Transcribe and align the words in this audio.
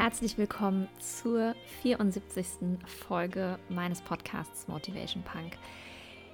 herzlich 0.00 0.38
willkommen 0.38 0.88
zur 0.98 1.54
74. 1.82 2.46
Folge 3.06 3.58
meines 3.68 4.00
Podcasts 4.00 4.66
Motivation 4.66 5.22
Punk. 5.22 5.58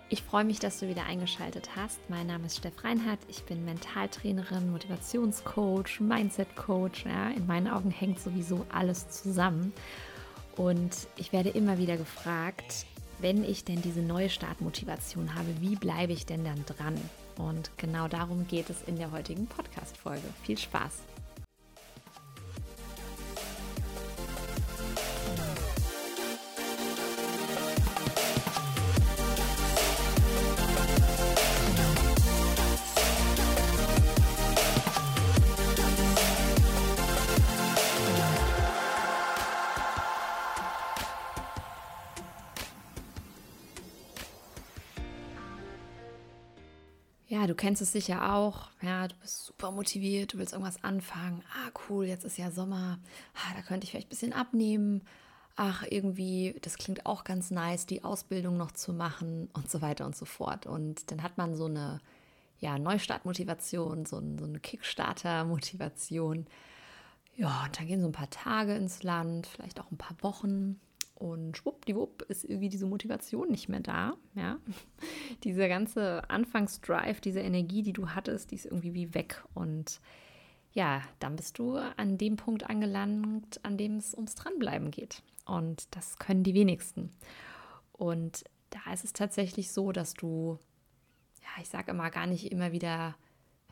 Ich 0.08 0.22
freue 0.22 0.44
mich, 0.44 0.60
dass 0.60 0.78
du 0.78 0.87
wieder 0.87 1.04
eingeschaltet 1.06 1.71
hast. 1.74 1.98
Mein 2.08 2.29
Name 2.29 2.46
ist 2.46 2.58
Steff 2.58 2.84
Reinhardt. 2.84 3.19
Ich 3.26 3.42
bin 3.42 3.65
Mentaltrainerin, 3.65 4.71
Motivationscoach, 4.71 5.98
Mindset-Coach. 5.98 7.06
Ja, 7.06 7.30
in 7.30 7.48
meinen 7.48 7.66
Augen 7.66 7.90
hängt 7.90 8.21
sowieso 8.21 8.65
alles 8.72 9.08
zusammen. 9.08 9.72
Und 10.54 11.08
ich 11.17 11.33
werde 11.33 11.48
immer 11.48 11.76
wieder 11.76 11.96
gefragt, 11.96 12.87
wenn 13.19 13.42
ich 13.42 13.64
denn 13.64 13.83
diese 13.83 14.01
neue 14.01 14.30
Startmotivation 14.30 15.35
habe, 15.35 15.48
wie 15.60 15.74
bleibe 15.74 16.12
ich 16.12 16.24
denn 16.24 16.45
dann 16.45 16.64
dran? 16.66 16.95
Und 17.37 17.73
genau 17.78 18.06
darum 18.06 18.46
geht 18.46 18.70
es 18.70 18.84
in 18.84 18.96
der 18.96 19.10
heutigen 19.10 19.48
Podcast-Folge. 19.48 20.28
Viel 20.45 20.56
Spaß! 20.56 21.16
Du 47.46 47.55
kennst 47.55 47.82
es 47.82 47.92
sicher 47.92 48.34
auch. 48.34 48.68
Ja, 48.82 49.09
du 49.09 49.14
bist 49.16 49.46
super 49.46 49.70
motiviert, 49.70 50.32
du 50.32 50.38
willst 50.38 50.52
irgendwas 50.52 50.82
anfangen. 50.82 51.42
Ah, 51.55 51.70
cool, 51.88 52.06
jetzt 52.06 52.25
ist 52.25 52.38
ja 52.38 52.50
Sommer. 52.50 52.98
Ah, 53.34 53.55
da 53.55 53.62
könnte 53.62 53.84
ich 53.84 53.91
vielleicht 53.91 54.08
ein 54.08 54.11
bisschen 54.11 54.33
abnehmen. 54.33 55.03
Ach, 55.55 55.84
irgendwie, 55.88 56.56
das 56.62 56.77
klingt 56.77 57.06
auch 57.06 57.25
ganz 57.25 57.50
nice, 57.50 57.86
die 57.86 58.05
Ausbildung 58.05 58.56
noch 58.56 58.72
zu 58.72 58.92
machen 58.92 59.48
und 59.55 59.70
so 59.70 59.80
weiter 59.80 60.05
und 60.06 60.16
so 60.16 60.25
fort. 60.25 60.66
Und 60.66 61.11
dann 61.11 61.22
hat 61.22 61.38
man 61.38 61.55
so 61.55 61.66
eine 61.66 62.00
ja, 62.58 62.78
Neustartmotivation, 62.78 64.06
so, 64.06 64.20
so 64.38 64.44
eine 64.44 64.60
Kickstarter-Motivation. 64.60 66.47
Ja, 67.36 67.64
und 67.64 67.78
dann 67.78 67.86
gehen 67.86 68.00
so 68.00 68.06
ein 68.06 68.12
paar 68.12 68.31
Tage 68.31 68.75
ins 68.75 69.03
Land, 69.03 69.47
vielleicht 69.47 69.81
auch 69.81 69.91
ein 69.91 69.98
paar 69.98 70.16
Wochen. 70.22 70.81
Und 71.17 71.56
schwuppdiwupp 71.56 72.22
ist 72.28 72.45
irgendwie 72.45 72.69
diese 72.69 72.86
Motivation 72.86 73.48
nicht 73.48 73.70
mehr 73.70 73.81
da. 73.81 74.17
Ja? 74.34 74.59
Dieser 75.45 75.67
ganze 75.67 76.28
Anfangsdrive, 76.28 77.20
diese 77.22 77.41
Energie, 77.41 77.83
die 77.83 77.95
du 77.95 78.11
hattest, 78.11 78.50
die 78.50 78.56
ist 78.56 78.67
irgendwie 78.67 78.92
wie 78.92 79.14
weg. 79.14 79.42
Und 79.55 80.00
ja, 80.72 81.00
dann 81.19 81.37
bist 81.37 81.59
du 81.59 81.77
an 81.77 82.19
dem 82.19 82.37
Punkt 82.37 82.69
angelangt, 82.69 83.64
an 83.64 83.78
dem 83.78 83.97
es 83.97 84.14
ums 84.14 84.34
Dranbleiben 84.34 84.91
geht. 84.91 85.22
Und 85.47 85.97
das 85.97 86.19
können 86.19 86.42
die 86.42 86.53
wenigsten. 86.53 87.11
Und 87.92 88.44
da 88.69 88.92
ist 88.92 89.05
es 89.05 89.14
tatsächlich 89.14 89.72
so, 89.72 89.92
dass 89.92 90.12
du, 90.12 90.59
ja, 91.41 91.62
ich 91.62 91.70
sage 91.70 91.92
immer, 91.92 92.11
gar 92.11 92.27
nicht 92.27 92.53
immer 92.53 92.72
wieder 92.72 93.17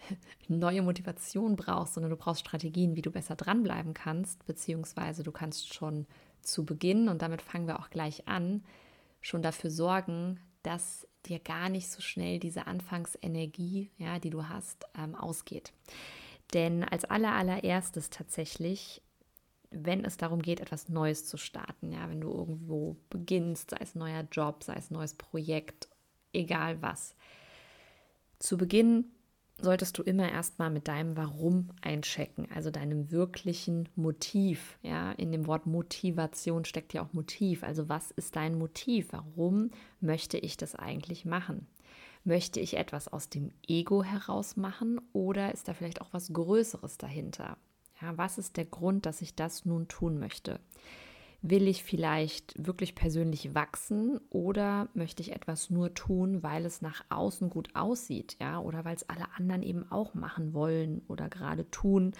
neue 0.49 0.81
Motivation 0.81 1.57
brauchst, 1.57 1.93
sondern 1.93 2.11
du 2.11 2.17
brauchst 2.17 2.41
Strategien, 2.41 2.97
wie 2.97 3.03
du 3.03 3.11
besser 3.11 3.37
dranbleiben 3.37 3.93
kannst, 3.93 4.47
beziehungsweise 4.47 5.23
du 5.23 5.31
kannst 5.31 5.75
schon 5.75 6.07
zu 6.45 6.65
Beginn, 6.65 7.09
und 7.09 7.23
damit 7.23 7.43
fangen 7.43 7.67
wir 7.67 7.79
auch 7.81 7.91
gleich 7.91 8.29
an, 8.29 8.63
schon 9.21 9.43
dafür 9.43 9.71
sorgen, 9.71 10.41
dass 10.63 11.07
dir 11.27 11.39
gar 11.39 11.69
nicht 11.69 11.91
so 11.91 12.01
schnell 12.01 12.39
diese 12.39 12.67
Anfangsenergie, 12.67 13.91
ja, 13.99 14.19
die 14.19 14.31
du 14.31 14.49
hast, 14.49 14.85
ähm, 14.97 15.15
ausgeht. 15.15 15.73
Denn 16.53 16.85
als 16.85 17.05
aller, 17.05 17.33
allererstes 17.33 18.11
tatsächlich, 18.11 19.03
wenn 19.71 20.05
es 20.05 20.17
darum 20.17 20.43
geht, 20.43 20.61
etwas 20.61 20.89
Neues 20.89 21.27
zu 21.27 21.37
starten, 21.37 21.93
ja, 21.93 22.09
wenn 22.09 22.21
du 22.21 22.31
irgendwo 22.31 22.97
beginnst, 23.11 23.71
sei 23.71 23.79
es 23.81 23.95
neuer 23.95 24.27
Job, 24.31 24.63
sei 24.63 24.75
es 24.75 24.91
neues 24.91 25.15
Projekt, 25.15 25.89
egal 26.33 26.81
was, 26.83 27.17
zu 28.39 28.59
Beginn 28.59 29.07
solltest 29.61 29.97
du 29.99 30.03
immer 30.03 30.31
erstmal 30.31 30.71
mit 30.71 30.89
deinem 30.89 31.17
Warum 31.17 31.71
einchecken, 31.81 32.49
also 32.55 32.71
deinem 32.71 33.11
wirklichen 33.11 33.89
Motiv. 33.95 34.79
Ja, 34.83 35.13
in 35.13 35.33
dem 35.33 35.47
Wort 35.47 35.67
Motivation 35.67 36.65
steckt 36.65 36.93
ja 36.93 37.03
auch 37.03 37.13
Motiv. 37.13 37.63
Also 37.63 37.89
was 37.89 38.11
ist 38.11 38.37
dein 38.37 38.59
Motiv? 38.59 39.09
Warum 39.13 39.71
möchte 40.01 40.39
ich 40.39 40.57
das 40.57 40.75
eigentlich 40.75 41.25
machen? 41.25 41.67
Möchte 42.25 42.59
ich 42.59 42.77
etwas 42.77 43.09
aus 43.09 43.29
dem 43.29 43.51
Ego 43.67 44.03
heraus 44.03 44.57
machen 44.57 45.01
oder 45.13 45.53
ist 45.53 45.69
da 45.69 45.75
vielleicht 45.75 46.01
auch 46.01 46.13
was 46.13 46.33
Größeres 46.33 46.99
dahinter? 46.99 47.57
Ja, 48.01 48.17
was 48.17 48.39
ist 48.39 48.57
der 48.57 48.65
Grund, 48.65 49.07
dass 49.07 49.23
ich 49.23 49.35
das 49.35 49.65
nun 49.65 49.89
tun 49.89 50.19
möchte? 50.19 50.59
Will 51.47 51.69
ich 51.69 51.85
vielleicht 51.85 52.55
wirklich 52.57 52.95
persönlich 52.95 53.55
wachsen 53.55 54.19
oder 54.31 54.89
möchte 54.95 55.21
ich 55.21 55.33
etwas 55.33 55.69
nur 55.69 55.93
tun, 55.93 56.43
weil 56.43 56.65
es 56.65 56.81
nach 56.81 57.05
außen 57.11 57.51
gut 57.51 57.69
aussieht, 57.75 58.39
ja, 58.41 58.59
oder 58.59 58.87
weil 58.87 58.97
es 58.97 59.07
alle 59.11 59.27
anderen 59.37 59.63
eben 59.63 59.93
auch 59.93 60.15
machen 60.15 60.55
wollen 60.55 61.03
oder 61.07 61.29
gerade 61.29 61.71
tun? 61.71 62.13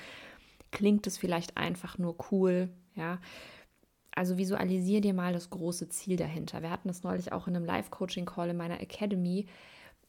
Klingt 0.73 1.07
es 1.07 1.17
vielleicht 1.17 1.57
einfach 1.57 1.97
nur 1.97 2.17
cool, 2.31 2.69
ja? 2.97 3.19
Also 4.15 4.37
visualisier 4.37 5.01
dir 5.01 5.15
mal 5.15 5.33
das 5.33 5.49
große 5.49 5.89
Ziel 5.89 6.19
dahinter. 6.19 6.61
Wir 6.61 6.71
hatten 6.71 6.89
das 6.89 7.03
neulich 7.03 7.33
auch 7.33 7.49
in 7.49 7.57
einem 7.57 7.65
Live-Coaching-Call 7.65 8.51
in 8.51 8.59
meiner 8.59 8.83
Academy. 8.83 9.47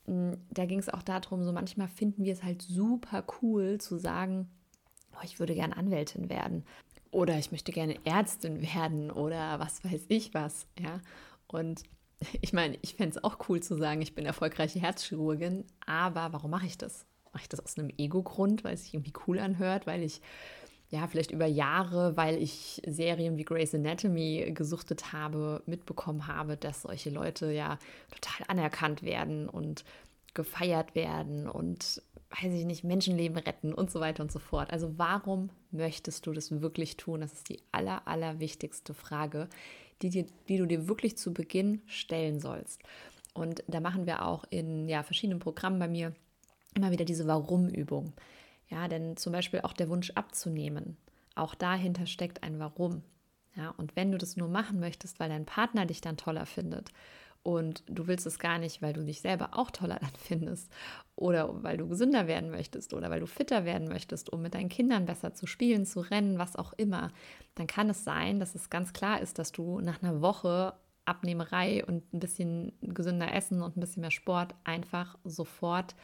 Hm, 0.07 0.35
da 0.51 0.65
ging 0.65 0.79
es 0.79 0.89
auch 0.89 1.03
darum, 1.03 1.41
so 1.45 1.53
manchmal 1.53 1.87
finden 1.87 2.25
wir 2.25 2.33
es 2.33 2.43
halt 2.43 2.63
super 2.63 3.23
cool 3.41 3.77
zu 3.79 3.97
sagen, 3.97 4.49
oh, 5.13 5.23
ich 5.23 5.39
würde 5.39 5.55
gern 5.55 5.71
Anwältin 5.71 6.29
werden 6.29 6.65
oder 7.15 7.39
ich 7.39 7.51
möchte 7.51 7.71
gerne 7.71 7.95
Ärztin 8.03 8.61
werden 8.61 9.09
oder 9.09 9.59
was 9.59 9.83
weiß 9.83 10.05
ich 10.09 10.33
was, 10.33 10.67
ja. 10.77 10.99
Und 11.47 11.83
ich 12.41 12.53
meine, 12.53 12.77
ich 12.81 12.95
fände 12.95 13.17
es 13.17 13.23
auch 13.23 13.37
cool 13.49 13.61
zu 13.61 13.75
sagen, 13.75 14.01
ich 14.01 14.13
bin 14.13 14.25
erfolgreiche 14.25 14.79
Herzchirurgin, 14.79 15.63
aber 15.85 16.33
warum 16.33 16.51
mache 16.51 16.65
ich 16.65 16.77
das? 16.77 17.05
Mache 17.31 17.43
ich 17.43 17.49
das 17.49 17.61
aus 17.61 17.77
einem 17.77 17.89
Ego-Grund, 17.97 18.63
weil 18.63 18.73
es 18.73 18.83
sich 18.83 18.93
irgendwie 18.93 19.13
cool 19.27 19.39
anhört, 19.39 19.87
weil 19.87 20.03
ich 20.03 20.21
ja, 20.89 21.07
vielleicht 21.07 21.31
über 21.31 21.47
Jahre, 21.47 22.15
weil 22.15 22.41
ich 22.41 22.81
Serien 22.85 23.37
wie 23.37 23.43
Grey's 23.43 23.73
Anatomy 23.73 24.51
gesuchtet 24.53 25.13
habe, 25.13 25.63
mitbekommen 25.65 26.27
habe, 26.27 26.57
dass 26.57 26.83
solche 26.83 27.09
Leute 27.09 27.51
ja 27.51 27.79
total 28.11 28.45
anerkannt 28.47 29.01
werden 29.01 29.49
und 29.49 29.83
gefeiert 30.35 30.93
werden 30.93 31.49
und 31.49 32.03
weiß 32.41 32.53
ich 32.53 32.65
nicht, 32.65 32.83
Menschenleben 32.83 33.37
retten 33.37 33.73
und 33.73 33.91
so 33.91 33.99
weiter 33.99 34.23
und 34.23 34.31
so 34.31 34.39
fort. 34.39 34.71
Also 34.71 34.97
warum 34.97 35.49
möchtest 35.71 36.25
du 36.27 36.33
das 36.33 36.61
wirklich 36.61 36.97
tun? 36.97 37.21
Das 37.21 37.33
ist 37.33 37.49
die 37.49 37.61
aller, 37.71 38.07
aller 38.07 38.39
wichtigste 38.39 38.93
Frage, 38.93 39.47
die, 40.01 40.09
dir, 40.09 40.25
die 40.47 40.57
du 40.57 40.65
dir 40.65 40.87
wirklich 40.87 41.17
zu 41.17 41.33
Beginn 41.33 41.81
stellen 41.87 42.39
sollst. 42.39 42.81
Und 43.33 43.63
da 43.67 43.79
machen 43.79 44.05
wir 44.05 44.25
auch 44.25 44.45
in 44.49 44.87
ja, 44.87 45.03
verschiedenen 45.03 45.39
Programmen 45.39 45.79
bei 45.79 45.87
mir 45.87 46.13
immer 46.75 46.91
wieder 46.91 47.05
diese 47.05 47.27
Warum-Übung. 47.27 48.13
Ja, 48.69 48.87
denn 48.87 49.17
zum 49.17 49.31
Beispiel 49.31 49.61
auch 49.61 49.73
der 49.73 49.89
Wunsch 49.89 50.11
abzunehmen. 50.11 50.97
Auch 51.35 51.55
dahinter 51.55 52.05
steckt 52.05 52.43
ein 52.43 52.59
Warum. 52.59 53.03
Ja, 53.55 53.69
und 53.77 53.95
wenn 53.95 54.11
du 54.11 54.17
das 54.17 54.35
nur 54.35 54.49
machen 54.49 54.79
möchtest, 54.79 55.19
weil 55.19 55.29
dein 55.29 55.45
Partner 55.45 55.85
dich 55.85 56.01
dann 56.01 56.17
toller 56.17 56.45
findet 56.45 56.91
und 57.45 57.83
du 57.87 58.07
willst 58.07 58.25
es 58.25 58.39
gar 58.39 58.57
nicht, 58.57 58.81
weil 58.81 58.93
du 58.93 59.03
dich 59.03 59.21
selber 59.21 59.49
auch 59.51 59.69
toller 59.69 59.99
dann 60.01 60.15
findest 60.17 60.71
oder 61.15 61.63
weil 61.63 61.77
du 61.77 61.87
gesünder 61.87 62.25
werden 62.25 62.49
möchtest 62.49 62.91
oder 62.93 63.11
weil 63.11 63.19
du 63.19 63.27
fitter 63.27 63.65
werden 63.65 63.87
möchtest, 63.87 64.33
um 64.33 64.41
mit 64.41 64.55
deinen 64.55 64.69
Kindern 64.69 65.05
besser 65.05 65.35
zu 65.35 65.45
spielen, 65.45 65.85
zu 65.85 65.99
rennen, 65.99 66.39
was 66.39 66.55
auch 66.55 66.73
immer, 66.73 67.11
dann 67.53 67.67
kann 67.67 67.87
es 67.89 68.03
sein, 68.03 68.39
dass 68.39 68.55
es 68.55 68.71
ganz 68.71 68.93
klar 68.93 69.21
ist, 69.21 69.37
dass 69.37 69.51
du 69.51 69.79
nach 69.79 70.01
einer 70.01 70.21
Woche 70.21 70.73
Abnehmerei 71.05 71.85
und 71.85 72.11
ein 72.15 72.19
bisschen 72.19 72.73
gesünder 72.81 73.31
Essen 73.31 73.61
und 73.61 73.77
ein 73.77 73.79
bisschen 73.79 74.01
mehr 74.01 74.09
Sport 74.09 74.55
einfach 74.63 75.15
sofort 75.23 75.95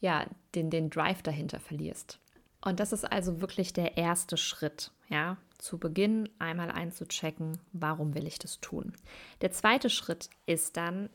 ja, 0.00 0.26
den, 0.54 0.68
den 0.68 0.90
Drive 0.90 1.22
dahinter 1.22 1.58
verlierst. 1.58 2.18
Und 2.60 2.80
das 2.80 2.92
ist 2.92 3.10
also 3.10 3.40
wirklich 3.40 3.72
der 3.72 3.96
erste 3.96 4.36
Schritt, 4.36 4.90
ja, 5.08 5.38
zu 5.62 5.78
Beginn 5.78 6.28
einmal 6.40 6.72
einzuchecken, 6.72 7.56
warum 7.72 8.14
will 8.14 8.26
ich 8.26 8.40
das 8.40 8.60
tun. 8.60 8.94
Der 9.42 9.52
zweite 9.52 9.90
Schritt 9.90 10.28
ist 10.44 10.76
dann, 10.76 11.08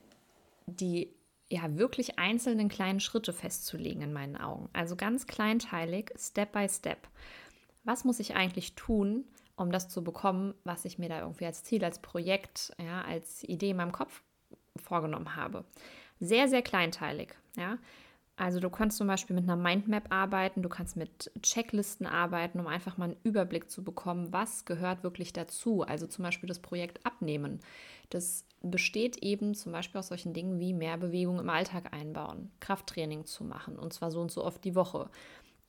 die 0.68 1.14
ja 1.50 1.78
wirklich 1.78 2.18
einzelnen 2.18 2.70
kleinen 2.70 3.02
Schritte 3.02 3.34
festzulegen 3.34 4.02
in 4.02 4.14
meinen 4.14 4.38
Augen. 4.38 4.70
Also 4.72 4.96
ganz 4.96 5.28
kleinteilig, 5.28 6.12
Step 6.18 6.54
by 6.54 6.68
Step. 6.70 7.10
Was 7.84 8.06
muss 8.06 8.22
ich 8.22 8.36
eigentlich 8.36 8.76
tun, 8.76 9.26
um 9.58 9.70
das 9.70 9.90
zu 9.90 10.02
bekommen, 10.02 10.54
was 10.64 10.86
ich 10.86 10.98
mir 10.98 11.10
da 11.10 11.20
irgendwie 11.20 11.46
als 11.46 11.66
Ziel, 11.66 11.84
als 11.84 12.00
Projekt, 12.00 12.74
ja, 12.80 13.02
als 13.02 13.44
Idee 13.44 13.72
in 13.72 13.78
meinem 13.78 13.92
Kopf 13.92 14.24
vorgenommen 14.78 15.36
habe? 15.36 15.66
Sehr, 16.22 16.48
sehr 16.48 16.62
kleinteilig, 16.62 17.36
ja. 17.58 17.78
Also 18.40 18.60
du 18.60 18.70
kannst 18.70 18.98
zum 18.98 19.08
Beispiel 19.08 19.36
mit 19.36 19.46
einer 19.46 19.56
Mindmap 19.56 20.14
arbeiten, 20.14 20.62
du 20.62 20.70
kannst 20.70 20.96
mit 20.96 21.32
Checklisten 21.42 22.06
arbeiten, 22.06 22.60
um 22.60 22.68
einfach 22.68 22.98
mal 22.98 23.06
einen 23.06 23.18
Überblick 23.24 23.70
zu 23.72 23.84
bekommen, 23.84 24.32
was 24.32 24.66
gehört 24.66 25.04
wirklich 25.04 25.34
dazu. 25.34 25.82
Also 25.82 26.06
zum 26.06 26.24
Beispiel 26.24 26.48
das 26.48 26.60
Projekt 26.60 27.04
Abnehmen. 27.04 27.60
Das 28.12 28.46
besteht 28.62 29.18
eben 29.24 29.56
zum 29.56 29.72
Beispiel 29.72 29.98
aus 30.00 30.10
solchen 30.10 30.34
Dingen 30.34 30.60
wie 30.60 30.74
mehr 30.74 30.98
Bewegung 30.98 31.40
im 31.40 31.50
Alltag 31.50 31.94
einbauen, 31.94 32.52
Krafttraining 32.60 33.26
zu 33.26 33.44
machen 33.44 33.78
und 33.78 33.92
zwar 33.94 34.12
so 34.12 34.22
und 34.22 34.32
so 34.32 34.44
oft 34.46 34.64
die 34.64 34.76
Woche. 34.76 35.10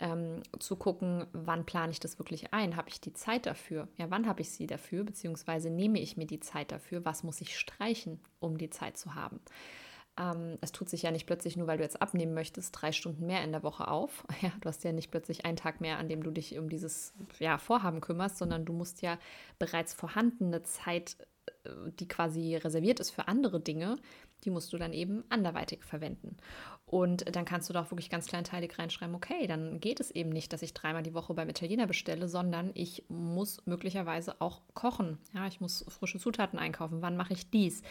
ähm, 0.00 0.42
zu 0.60 0.76
gucken, 0.76 1.26
wann 1.32 1.66
plane 1.66 1.92
ich 1.92 2.00
das 2.00 2.18
wirklich 2.18 2.52
ein? 2.54 2.76
Habe 2.76 2.88
ich 2.90 3.00
die 3.00 3.12
Zeit 3.14 3.46
dafür? 3.46 3.88
Ja, 3.98 4.10
wann 4.10 4.26
habe 4.28 4.42
ich 4.42 4.50
sie 4.50 4.66
dafür? 4.66 5.04
Beziehungsweise 5.04 5.70
nehme 5.70 6.00
ich 6.00 6.16
mir 6.16 6.26
die 6.26 6.40
Zeit 6.40 6.72
dafür? 6.72 7.04
Was 7.04 7.22
muss 7.24 7.40
ich 7.40 7.58
streichen, 7.58 8.20
um 8.40 8.58
die 8.58 8.70
Zeit 8.70 8.96
zu 8.98 9.14
haben? 9.14 9.40
Ähm, 10.18 10.58
es 10.60 10.72
tut 10.72 10.88
sich 10.88 11.02
ja 11.02 11.10
nicht 11.10 11.26
plötzlich 11.26 11.56
nur, 11.56 11.66
weil 11.66 11.78
du 11.78 11.84
jetzt 11.84 12.02
abnehmen 12.02 12.34
möchtest, 12.34 12.72
drei 12.72 12.92
Stunden 12.92 13.26
mehr 13.26 13.44
in 13.44 13.52
der 13.52 13.62
Woche 13.62 13.88
auf. 13.88 14.24
Ja, 14.42 14.52
du 14.60 14.68
hast 14.68 14.84
ja 14.84 14.92
nicht 14.92 15.10
plötzlich 15.10 15.44
einen 15.44 15.56
Tag 15.56 15.80
mehr, 15.80 15.98
an 15.98 16.08
dem 16.08 16.22
du 16.22 16.30
dich 16.30 16.58
um 16.58 16.68
dieses 16.68 17.12
ja, 17.38 17.58
Vorhaben 17.58 18.00
kümmerst, 18.00 18.38
sondern 18.38 18.64
du 18.64 18.72
musst 18.72 19.02
ja 19.02 19.18
bereits 19.58 19.94
vorhandene 19.94 20.62
Zeit, 20.62 21.16
äh, 21.64 21.70
die 21.98 22.06
quasi 22.06 22.56
reserviert 22.56 23.00
ist 23.00 23.10
für 23.10 23.26
andere 23.28 23.60
Dinge, 23.60 23.96
die 24.44 24.50
musst 24.50 24.72
du 24.72 24.78
dann 24.78 24.92
eben 24.92 25.24
anderweitig 25.28 25.84
verwenden. 25.84 26.36
Und 26.86 27.34
dann 27.34 27.44
kannst 27.44 27.68
du 27.68 27.72
da 27.72 27.82
auch 27.82 27.90
wirklich 27.90 28.08
ganz 28.08 28.26
kleinteilig 28.26 28.78
reinschreiben, 28.78 29.14
okay, 29.14 29.46
dann 29.46 29.80
geht 29.80 30.00
es 30.00 30.10
eben 30.10 30.30
nicht, 30.30 30.52
dass 30.52 30.62
ich 30.62 30.72
dreimal 30.72 31.02
die 31.02 31.14
Woche 31.14 31.34
beim 31.34 31.48
Italiener 31.48 31.86
bestelle, 31.86 32.28
sondern 32.28 32.70
ich 32.74 33.04
muss 33.08 33.60
möglicherweise 33.66 34.40
auch 34.40 34.62
kochen. 34.74 35.18
Ja, 35.34 35.46
ich 35.46 35.60
muss 35.60 35.84
frische 35.88 36.18
Zutaten 36.18 36.58
einkaufen. 36.58 37.02
Wann 37.02 37.16
mache 37.16 37.34
ich 37.34 37.50
dies? 37.50 37.82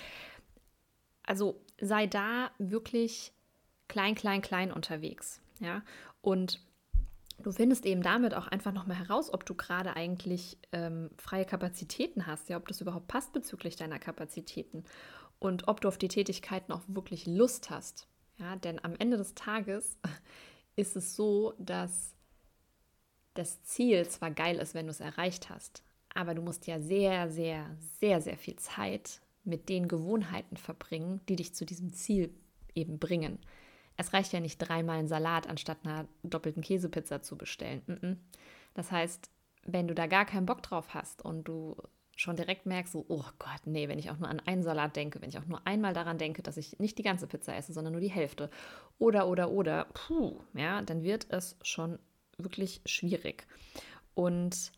Also 1.28 1.62
sei 1.80 2.08
da 2.08 2.50
wirklich 2.58 3.32
klein, 3.88 4.16
klein, 4.16 4.42
klein 4.42 4.72
unterwegs. 4.72 5.40
Ja, 5.60 5.84
und 6.22 6.60
du 7.40 7.52
findest 7.52 7.86
eben 7.86 8.02
damit 8.02 8.34
auch 8.34 8.48
einfach 8.48 8.74
nochmal 8.74 8.98
heraus, 8.98 9.32
ob 9.32 9.46
du 9.46 9.54
gerade 9.54 9.96
eigentlich 9.96 10.58
ähm, 10.72 11.12
freie 11.18 11.46
Kapazitäten 11.46 12.26
hast, 12.26 12.50
ja, 12.50 12.58
ob 12.58 12.68
das 12.68 12.82
überhaupt 12.82 13.08
passt 13.08 13.34
bezüglich 13.34 13.76
deiner 13.76 14.00
Kapazitäten 14.00 14.84
und 15.40 15.68
ob 15.68 15.82
du 15.82 15.88
auf 15.88 15.98
die 15.98 16.08
Tätigkeiten 16.08 16.72
auch 16.72 16.82
wirklich 16.88 17.28
Lust 17.28 17.70
hast. 17.70 18.08
Ja, 18.40 18.56
denn 18.56 18.84
am 18.84 18.96
Ende 18.98 19.18
des 19.18 19.36
Tages 19.36 19.98
ist 20.76 20.96
es 20.96 21.16
so, 21.16 21.54
dass 21.60 22.14
das 23.34 23.64
Ziel 23.64 24.08
zwar 24.08 24.32
geil 24.32 24.58
ist, 24.58 24.74
wenn 24.74 24.88
du 24.88 24.92
es 24.92 25.00
erreicht 25.00 25.50
hast, 25.50 25.84
aber 26.14 26.34
du 26.34 26.42
musst 26.42 26.66
ja 26.66 26.80
sehr, 26.80 27.30
sehr, 27.30 27.78
sehr, 28.00 28.22
sehr 28.22 28.38
viel 28.38 28.56
Zeit 28.56 29.22
mit 29.48 29.70
den 29.70 29.88
Gewohnheiten 29.88 30.58
verbringen, 30.58 31.22
die 31.30 31.36
dich 31.36 31.56
zu 31.56 31.66
diesem 31.66 31.94
Ziel 31.94 32.34
eben 32.76 33.00
bringen. 33.00 33.40
Es 33.96 34.14
reicht 34.14 34.34
ja 34.34 34.40
nicht 34.40 34.60
dreimal 34.60 35.00
einen 35.00 35.08
Salat 35.08 35.48
anstatt 35.48 35.80
einer 35.84 36.08
doppelten 36.24 36.62
Käsepizza 36.62 37.22
zu 37.22 37.38
bestellen. 37.38 38.20
Das 38.76 38.92
heißt, 38.92 39.32
wenn 39.64 39.88
du 39.88 39.96
da 39.96 40.06
gar 40.06 40.26
keinen 40.26 40.46
Bock 40.46 40.62
drauf 40.62 40.94
hast 40.94 41.24
und 41.24 41.48
du 41.48 41.76
schon 42.16 42.36
direkt 42.36 42.66
merkst, 42.66 42.94
so, 42.94 43.06
oh 43.10 43.26
Gott, 43.40 43.62
nee, 43.66 43.88
wenn 43.88 44.00
ich 44.00 44.10
auch 44.10 44.18
nur 44.18 44.30
an 44.30 44.40
einen 44.40 44.64
Salat 44.64 44.96
denke, 44.96 45.22
wenn 45.22 45.30
ich 45.30 45.38
auch 45.38 45.46
nur 45.46 45.66
einmal 45.66 45.94
daran 45.94 46.18
denke, 46.18 46.42
dass 46.42 46.58
ich 46.58 46.80
nicht 46.80 46.98
die 46.98 47.04
ganze 47.04 47.28
Pizza 47.28 47.56
esse, 47.56 47.74
sondern 47.74 47.94
nur 47.94 48.02
die 48.02 48.12
Hälfte, 48.12 48.50
oder, 48.98 49.28
oder, 49.28 49.52
oder, 49.52 49.86
puh, 49.94 50.40
ja, 50.54 50.82
dann 50.82 51.04
wird 51.04 51.28
es 51.30 51.58
schon 51.62 52.00
wirklich 52.38 52.82
schwierig. 52.86 53.46
Und 54.14 54.72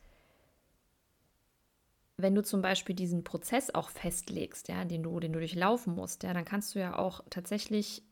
wenn 2.21 2.36
du 2.36 2.44
zum 2.44 2.62
Beispiel 2.62 2.95
diesen 2.95 3.24
Prozess 3.24 3.74
auch 3.74 3.89
festlegst, 3.89 4.68
ja, 4.68 4.83
den 4.83 5.04
du, 5.04 5.19
den 5.19 5.31
du 5.31 5.39
durchlaufen 5.39 5.95
musst, 5.95 6.24
ja, 6.24 6.33
dann 6.33 6.45
kannst 6.45 6.75
du 6.75 6.80
ja 6.80 6.98
auch 6.98 7.21
tatsächlich, 7.30 8.04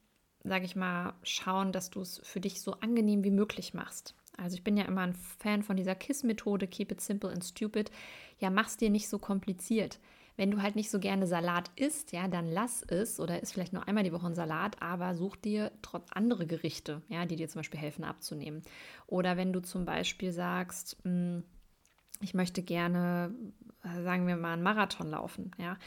sage 0.44 0.66
ich 0.66 0.76
mal, 0.76 1.14
schauen, 1.24 1.72
dass 1.72 1.90
du 1.90 2.02
es 2.02 2.22
für 2.24 2.40
dich 2.40 2.62
so 2.62 2.74
angenehm 2.74 3.24
wie 3.24 3.32
möglich 3.32 3.74
machst. 3.74 4.16
Also 4.38 4.56
ich 4.56 4.64
bin 4.64 4.78
ja 4.78 4.86
immer 4.86 5.02
ein 5.02 5.14
Fan 5.14 5.64
von 5.64 5.76
dieser 5.76 5.96
KISS-Methode, 5.96 6.68
Keep 6.68 6.92
it 6.94 7.02
simple 7.02 7.30
and 7.30 7.44
stupid. 7.44 7.92
Ja, 8.40 8.50
mach's 8.50 8.78
dir 8.78 8.90
nicht 8.90 9.10
so 9.10 9.20
kompliziert. 9.20 10.00
Wenn 10.38 10.52
du 10.52 10.62
halt 10.62 10.76
nicht 10.76 10.92
so 10.92 11.00
gerne 11.00 11.26
Salat 11.26 11.72
isst, 11.76 12.12
ja, 12.12 12.28
dann 12.28 12.48
lass 12.48 12.84
es 12.84 13.20
oder 13.20 13.42
isst 13.42 13.54
vielleicht 13.54 13.74
nur 13.74 13.88
einmal 13.88 14.04
die 14.04 14.14
Woche 14.14 14.28
einen 14.28 14.36
Salat, 14.36 14.80
aber 14.82 15.16
such 15.16 15.36
dir 15.36 15.72
trotz 15.82 16.08
andere 16.12 16.46
Gerichte, 16.46 17.02
ja, 17.10 17.26
die 17.26 17.36
dir 17.36 17.50
zum 17.50 17.60
Beispiel 17.60 17.80
helfen 17.80 18.04
abzunehmen. 18.04 18.62
Oder 19.08 19.36
wenn 19.36 19.52
du 19.52 19.62
zum 19.62 19.86
Beispiel 19.86 20.32
sagst, 20.32 20.98
mh, 21.04 21.12
hm, 21.12 21.44
ich 22.22 22.34
möchte 22.34 22.62
gerne, 22.64 23.34
sagen 24.04 24.28
wir 24.28 24.38
mal, 24.38 24.54
einen 24.54 24.64
Marathon 24.64 25.10
laufen, 25.10 25.52
ja, 25.58 25.78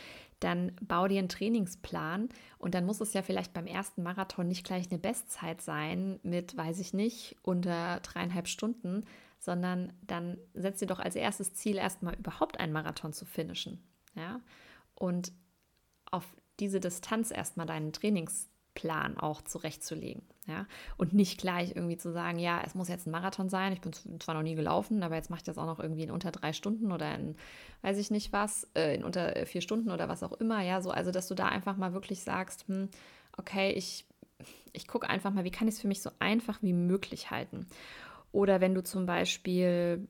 dann 0.41 0.73
bau 0.81 1.06
dir 1.06 1.19
einen 1.19 1.29
Trainingsplan 1.29 2.29
und 2.58 2.75
dann 2.75 2.87
muss 2.87 3.00
es 3.00 3.12
ja 3.12 3.23
vielleicht 3.23 3.52
beim 3.52 3.67
ersten 3.67 4.02
Marathon 4.02 4.49
nicht 4.49 4.64
gleich 4.64 4.91
eine 4.91 4.99
Bestzeit 4.99 5.61
sein 5.61 6.19
mit, 6.23 6.56
weiß 6.56 6.79
ich 6.81 6.94
nicht, 6.94 7.37
unter 7.43 8.00
dreieinhalb 8.00 8.49
Stunden, 8.49 9.05
sondern 9.38 9.93
dann 10.02 10.38
setz 10.55 10.79
dir 10.79 10.87
doch 10.87 11.00
als 11.00 11.17
erstes 11.17 11.55
Ziel 11.55 11.76
erstmal 11.76 12.14
überhaupt 12.14 12.58
einen 12.58 12.73
Marathon 12.73 13.12
zu 13.12 13.25
finishen, 13.25 13.82
ja, 14.14 14.41
und 14.94 15.32
auf 16.11 16.26
diese 16.58 16.81
Distanz 16.81 17.31
erstmal 17.31 17.67
deinen 17.67 17.93
Trainingsplan 18.75 19.19
auch 19.19 19.43
zurechtzulegen. 19.43 20.23
Ja? 20.47 20.67
Und 20.97 21.13
nicht 21.13 21.41
gleich 21.41 21.71
irgendwie 21.75 21.97
zu 21.97 22.13
sagen, 22.13 22.39
ja, 22.39 22.61
es 22.65 22.75
muss 22.75 22.89
jetzt 22.89 23.07
ein 23.07 23.11
Marathon 23.11 23.49
sein, 23.49 23.73
ich 23.73 23.81
bin 23.81 23.93
zwar 24.21 24.35
noch 24.35 24.43
nie 24.43 24.55
gelaufen, 24.55 25.03
aber 25.03 25.17
jetzt 25.17 25.31
mache 25.31 25.39
ich 25.39 25.45
das 25.45 25.59
auch 25.59 25.67
noch 25.67 25.81
irgendwie 25.81 26.03
in 26.03 26.11
unter 26.11 26.31
drei 26.31 26.53
Stunden 26.53 26.93
oder 26.93 27.15
in, 27.15 27.37
weiß 27.83 27.99
ich 27.99 28.11
nicht 28.11 28.33
was, 28.33 28.69
äh, 28.75 28.95
in 28.95 29.05
unter 29.05 29.47
vier 29.47 29.61
Stunden 29.61 29.91
oder 29.91 30.09
was 30.09 30.23
auch 30.23 30.33
immer, 30.33 30.63
ja, 30.63 30.81
so, 30.81 30.91
also 30.91 31.11
dass 31.11 31.29
du 31.29 31.35
da 31.35 31.47
einfach 31.47 31.77
mal 31.77 31.93
wirklich 31.93 32.23
sagst, 32.23 32.67
hm, 32.69 32.89
okay, 33.37 33.73
ich, 33.73 34.07
ich 34.73 34.87
gucke 34.87 35.09
einfach 35.09 35.33
mal, 35.33 35.45
wie 35.45 35.51
kann 35.51 35.69
ich 35.69 35.75
es 35.75 35.81
für 35.81 35.89
mich 35.89 36.03
so 36.03 36.11
einfach 36.19 36.63
wie 36.63 36.73
möglich 36.73 37.31
halten. 37.31 37.67
Oder 38.32 38.61
wenn 38.61 38.75
du 38.75 38.82
zum 38.82 39.06
Beispiel, 39.06 40.06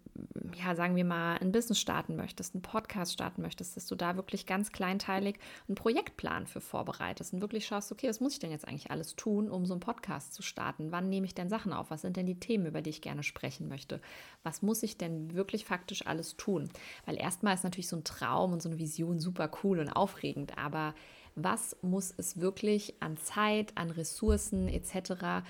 ja, 0.54 0.74
sagen 0.74 0.94
wir 0.94 1.06
mal, 1.06 1.38
ein 1.38 1.52
Business 1.52 1.80
starten 1.80 2.16
möchtest, 2.16 2.54
einen 2.54 2.60
Podcast 2.60 3.14
starten 3.14 3.40
möchtest, 3.40 3.76
dass 3.76 3.86
du 3.86 3.94
da 3.94 4.16
wirklich 4.16 4.44
ganz 4.44 4.72
kleinteilig 4.72 5.38
einen 5.66 5.74
Projektplan 5.74 6.46
für 6.46 6.60
vorbereitest 6.60 7.32
und 7.32 7.40
wirklich 7.40 7.66
schaust, 7.66 7.90
okay, 7.92 8.08
was 8.08 8.20
muss 8.20 8.34
ich 8.34 8.38
denn 8.38 8.50
jetzt 8.50 8.68
eigentlich 8.68 8.90
alles 8.90 9.16
tun, 9.16 9.48
um 9.48 9.64
so 9.64 9.72
einen 9.72 9.80
Podcast 9.80 10.34
zu 10.34 10.42
starten? 10.42 10.92
Wann 10.92 11.08
nehme 11.08 11.24
ich 11.24 11.34
denn 11.34 11.48
Sachen 11.48 11.72
auf? 11.72 11.90
Was 11.90 12.02
sind 12.02 12.18
denn 12.18 12.26
die 12.26 12.38
Themen, 12.38 12.66
über 12.66 12.82
die 12.82 12.90
ich 12.90 13.00
gerne 13.00 13.22
sprechen 13.22 13.68
möchte? 13.68 14.02
Was 14.42 14.60
muss 14.60 14.82
ich 14.82 14.98
denn 14.98 15.32
wirklich 15.34 15.64
faktisch 15.64 16.06
alles 16.06 16.36
tun? 16.36 16.68
Weil 17.06 17.16
erstmal 17.16 17.54
ist 17.54 17.64
natürlich 17.64 17.88
so 17.88 17.96
ein 17.96 18.04
Traum 18.04 18.52
und 18.52 18.60
so 18.60 18.68
eine 18.68 18.78
Vision 18.78 19.18
super 19.18 19.50
cool 19.62 19.78
und 19.78 19.88
aufregend, 19.88 20.58
aber 20.58 20.94
was 21.36 21.76
muss 21.80 22.12
es 22.16 22.40
wirklich 22.40 23.00
an 23.00 23.16
Zeit, 23.16 23.72
an 23.76 23.90
Ressourcen 23.90 24.68
etc. 24.68 25.44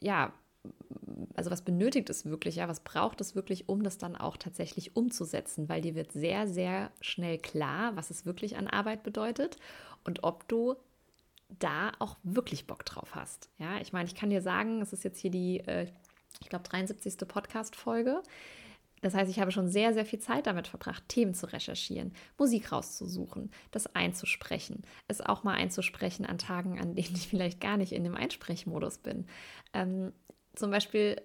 ja, 0.00 0.32
also 1.34 1.50
was 1.50 1.62
benötigt 1.62 2.10
es 2.10 2.26
wirklich, 2.26 2.56
ja, 2.56 2.68
was 2.68 2.80
braucht 2.80 3.20
es 3.20 3.34
wirklich, 3.34 3.68
um 3.68 3.82
das 3.82 3.98
dann 3.98 4.16
auch 4.16 4.36
tatsächlich 4.36 4.96
umzusetzen, 4.96 5.68
weil 5.68 5.80
dir 5.80 5.94
wird 5.94 6.12
sehr, 6.12 6.46
sehr 6.48 6.90
schnell 7.00 7.38
klar, 7.38 7.94
was 7.96 8.10
es 8.10 8.26
wirklich 8.26 8.56
an 8.56 8.66
Arbeit 8.66 9.02
bedeutet 9.02 9.56
und 10.04 10.24
ob 10.24 10.48
du 10.48 10.76
da 11.48 11.92
auch 11.98 12.16
wirklich 12.22 12.66
Bock 12.66 12.84
drauf 12.84 13.14
hast. 13.14 13.50
Ja, 13.58 13.80
ich 13.80 13.92
meine, 13.92 14.06
ich 14.06 14.14
kann 14.14 14.30
dir 14.30 14.42
sagen, 14.42 14.82
es 14.82 14.92
ist 14.92 15.04
jetzt 15.04 15.20
hier 15.20 15.30
die, 15.30 15.60
äh, 15.60 15.86
ich 16.40 16.48
glaube, 16.48 16.64
73. 16.64 17.16
Podcast-Folge. 17.26 18.22
Das 19.00 19.14
heißt, 19.14 19.30
ich 19.30 19.38
habe 19.38 19.52
schon 19.52 19.68
sehr, 19.68 19.94
sehr 19.94 20.04
viel 20.04 20.18
Zeit 20.18 20.46
damit 20.46 20.66
verbracht, 20.66 21.04
Themen 21.08 21.32
zu 21.32 21.46
recherchieren, 21.52 22.12
Musik 22.36 22.72
rauszusuchen, 22.72 23.52
das 23.70 23.94
einzusprechen, 23.94 24.82
es 25.06 25.20
auch 25.20 25.44
mal 25.44 25.54
einzusprechen 25.54 26.26
an 26.26 26.38
Tagen, 26.38 26.80
an 26.80 26.96
denen 26.96 27.14
ich 27.14 27.28
vielleicht 27.28 27.60
gar 27.60 27.76
nicht 27.76 27.92
in 27.92 28.02
dem 28.02 28.16
Einsprechmodus 28.16 28.98
bin. 28.98 29.26
Ähm, 29.72 30.12
zum 30.58 30.70
Beispiel 30.70 31.16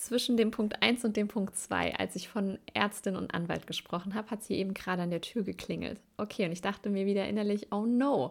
zwischen 0.00 0.38
dem 0.38 0.50
Punkt 0.50 0.82
1 0.82 1.04
und 1.04 1.16
dem 1.16 1.28
Punkt 1.28 1.54
2, 1.54 1.96
als 1.96 2.16
ich 2.16 2.28
von 2.28 2.58
Ärztin 2.72 3.16
und 3.16 3.34
Anwalt 3.34 3.66
gesprochen 3.66 4.14
habe, 4.14 4.30
hat 4.30 4.42
sie 4.42 4.54
eben 4.54 4.72
gerade 4.72 5.02
an 5.02 5.10
der 5.10 5.20
Tür 5.20 5.42
geklingelt. 5.42 6.00
Okay, 6.16 6.46
und 6.46 6.52
ich 6.52 6.62
dachte 6.62 6.88
mir 6.88 7.04
wieder 7.04 7.28
innerlich, 7.28 7.68
oh 7.70 7.84
no. 7.84 8.30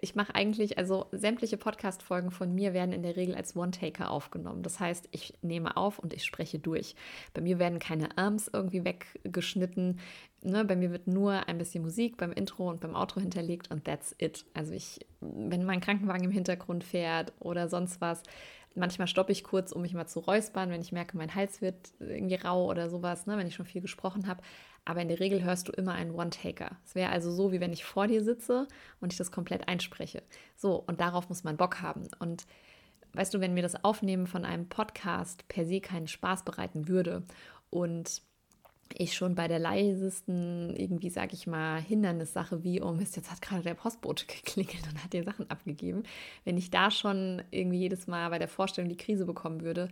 Ich 0.00 0.14
mache 0.14 0.34
eigentlich, 0.34 0.78
also 0.78 1.06
sämtliche 1.12 1.56
Podcast-Folgen 1.56 2.30
von 2.30 2.54
mir 2.54 2.72
werden 2.72 2.92
in 2.92 3.02
der 3.02 3.16
Regel 3.16 3.34
als 3.34 3.56
One-Taker 3.56 4.10
aufgenommen. 4.10 4.62
Das 4.62 4.78
heißt, 4.78 5.08
ich 5.10 5.34
nehme 5.42 5.76
auf 5.76 5.98
und 5.98 6.12
ich 6.12 6.24
spreche 6.24 6.58
durch. 6.58 6.94
Bei 7.34 7.40
mir 7.40 7.58
werden 7.58 7.78
keine 7.78 8.16
Arms 8.16 8.50
irgendwie 8.52 8.84
weggeschnitten. 8.84 9.98
Ne, 10.42 10.64
bei 10.64 10.76
mir 10.76 10.92
wird 10.92 11.08
nur 11.08 11.48
ein 11.48 11.58
bisschen 11.58 11.82
Musik 11.82 12.16
beim 12.16 12.32
Intro 12.32 12.68
und 12.68 12.80
beim 12.80 12.94
Outro 12.94 13.20
hinterlegt 13.20 13.72
und 13.72 13.86
that's 13.86 14.14
it. 14.18 14.44
Also 14.54 14.72
ich, 14.72 15.00
wenn 15.20 15.64
mein 15.64 15.80
Krankenwagen 15.80 16.24
im 16.24 16.30
Hintergrund 16.30 16.84
fährt 16.84 17.32
oder 17.40 17.68
sonst 17.68 18.00
was, 18.00 18.22
Manchmal 18.74 19.08
stoppe 19.08 19.32
ich 19.32 19.44
kurz, 19.44 19.72
um 19.72 19.82
mich 19.82 19.94
mal 19.94 20.06
zu 20.06 20.20
räuspern, 20.20 20.70
wenn 20.70 20.80
ich 20.80 20.92
merke, 20.92 21.16
mein 21.16 21.34
Hals 21.34 21.60
wird 21.60 21.76
irgendwie 21.98 22.36
rau 22.36 22.66
oder 22.66 22.88
sowas, 22.88 23.26
ne, 23.26 23.36
wenn 23.36 23.46
ich 23.46 23.54
schon 23.54 23.66
viel 23.66 23.80
gesprochen 23.80 24.26
habe. 24.26 24.42
Aber 24.84 25.02
in 25.02 25.08
der 25.08 25.20
Regel 25.20 25.42
hörst 25.42 25.68
du 25.68 25.72
immer 25.72 25.92
einen 25.92 26.14
One-Taker. 26.14 26.76
Es 26.84 26.94
wäre 26.94 27.10
also 27.10 27.30
so, 27.30 27.52
wie 27.52 27.60
wenn 27.60 27.72
ich 27.72 27.84
vor 27.84 28.06
dir 28.06 28.22
sitze 28.22 28.68
und 29.00 29.12
ich 29.12 29.18
das 29.18 29.32
komplett 29.32 29.68
einspreche. 29.68 30.22
So, 30.56 30.76
und 30.86 31.00
darauf 31.00 31.28
muss 31.28 31.44
man 31.44 31.56
Bock 31.56 31.82
haben. 31.82 32.08
Und 32.20 32.46
weißt 33.12 33.34
du, 33.34 33.40
wenn 33.40 33.54
mir 33.54 33.62
das 33.62 33.84
Aufnehmen 33.84 34.26
von 34.26 34.44
einem 34.44 34.68
Podcast 34.68 35.46
per 35.48 35.66
se 35.66 35.80
keinen 35.80 36.08
Spaß 36.08 36.44
bereiten 36.44 36.88
würde 36.88 37.22
und 37.70 38.22
ich 38.96 39.14
schon 39.14 39.34
bei 39.34 39.48
der 39.48 39.58
leisesten, 39.58 40.74
irgendwie, 40.76 41.10
sag 41.10 41.32
ich 41.32 41.46
mal, 41.46 41.80
Hindernissache 41.80 42.64
wie, 42.64 42.80
oh 42.80 42.92
Mist, 42.92 43.16
jetzt 43.16 43.30
hat 43.30 43.42
gerade 43.42 43.62
der 43.62 43.74
Postbote 43.74 44.26
geklingelt 44.26 44.86
und 44.90 45.02
hat 45.02 45.12
dir 45.12 45.24
Sachen 45.24 45.50
abgegeben. 45.50 46.02
Wenn 46.44 46.56
ich 46.56 46.70
da 46.70 46.90
schon 46.90 47.42
irgendwie 47.50 47.78
jedes 47.78 48.06
Mal 48.06 48.30
bei 48.30 48.38
der 48.38 48.48
Vorstellung 48.48 48.88
die 48.88 48.96
Krise 48.96 49.26
bekommen 49.26 49.62
würde, 49.62 49.88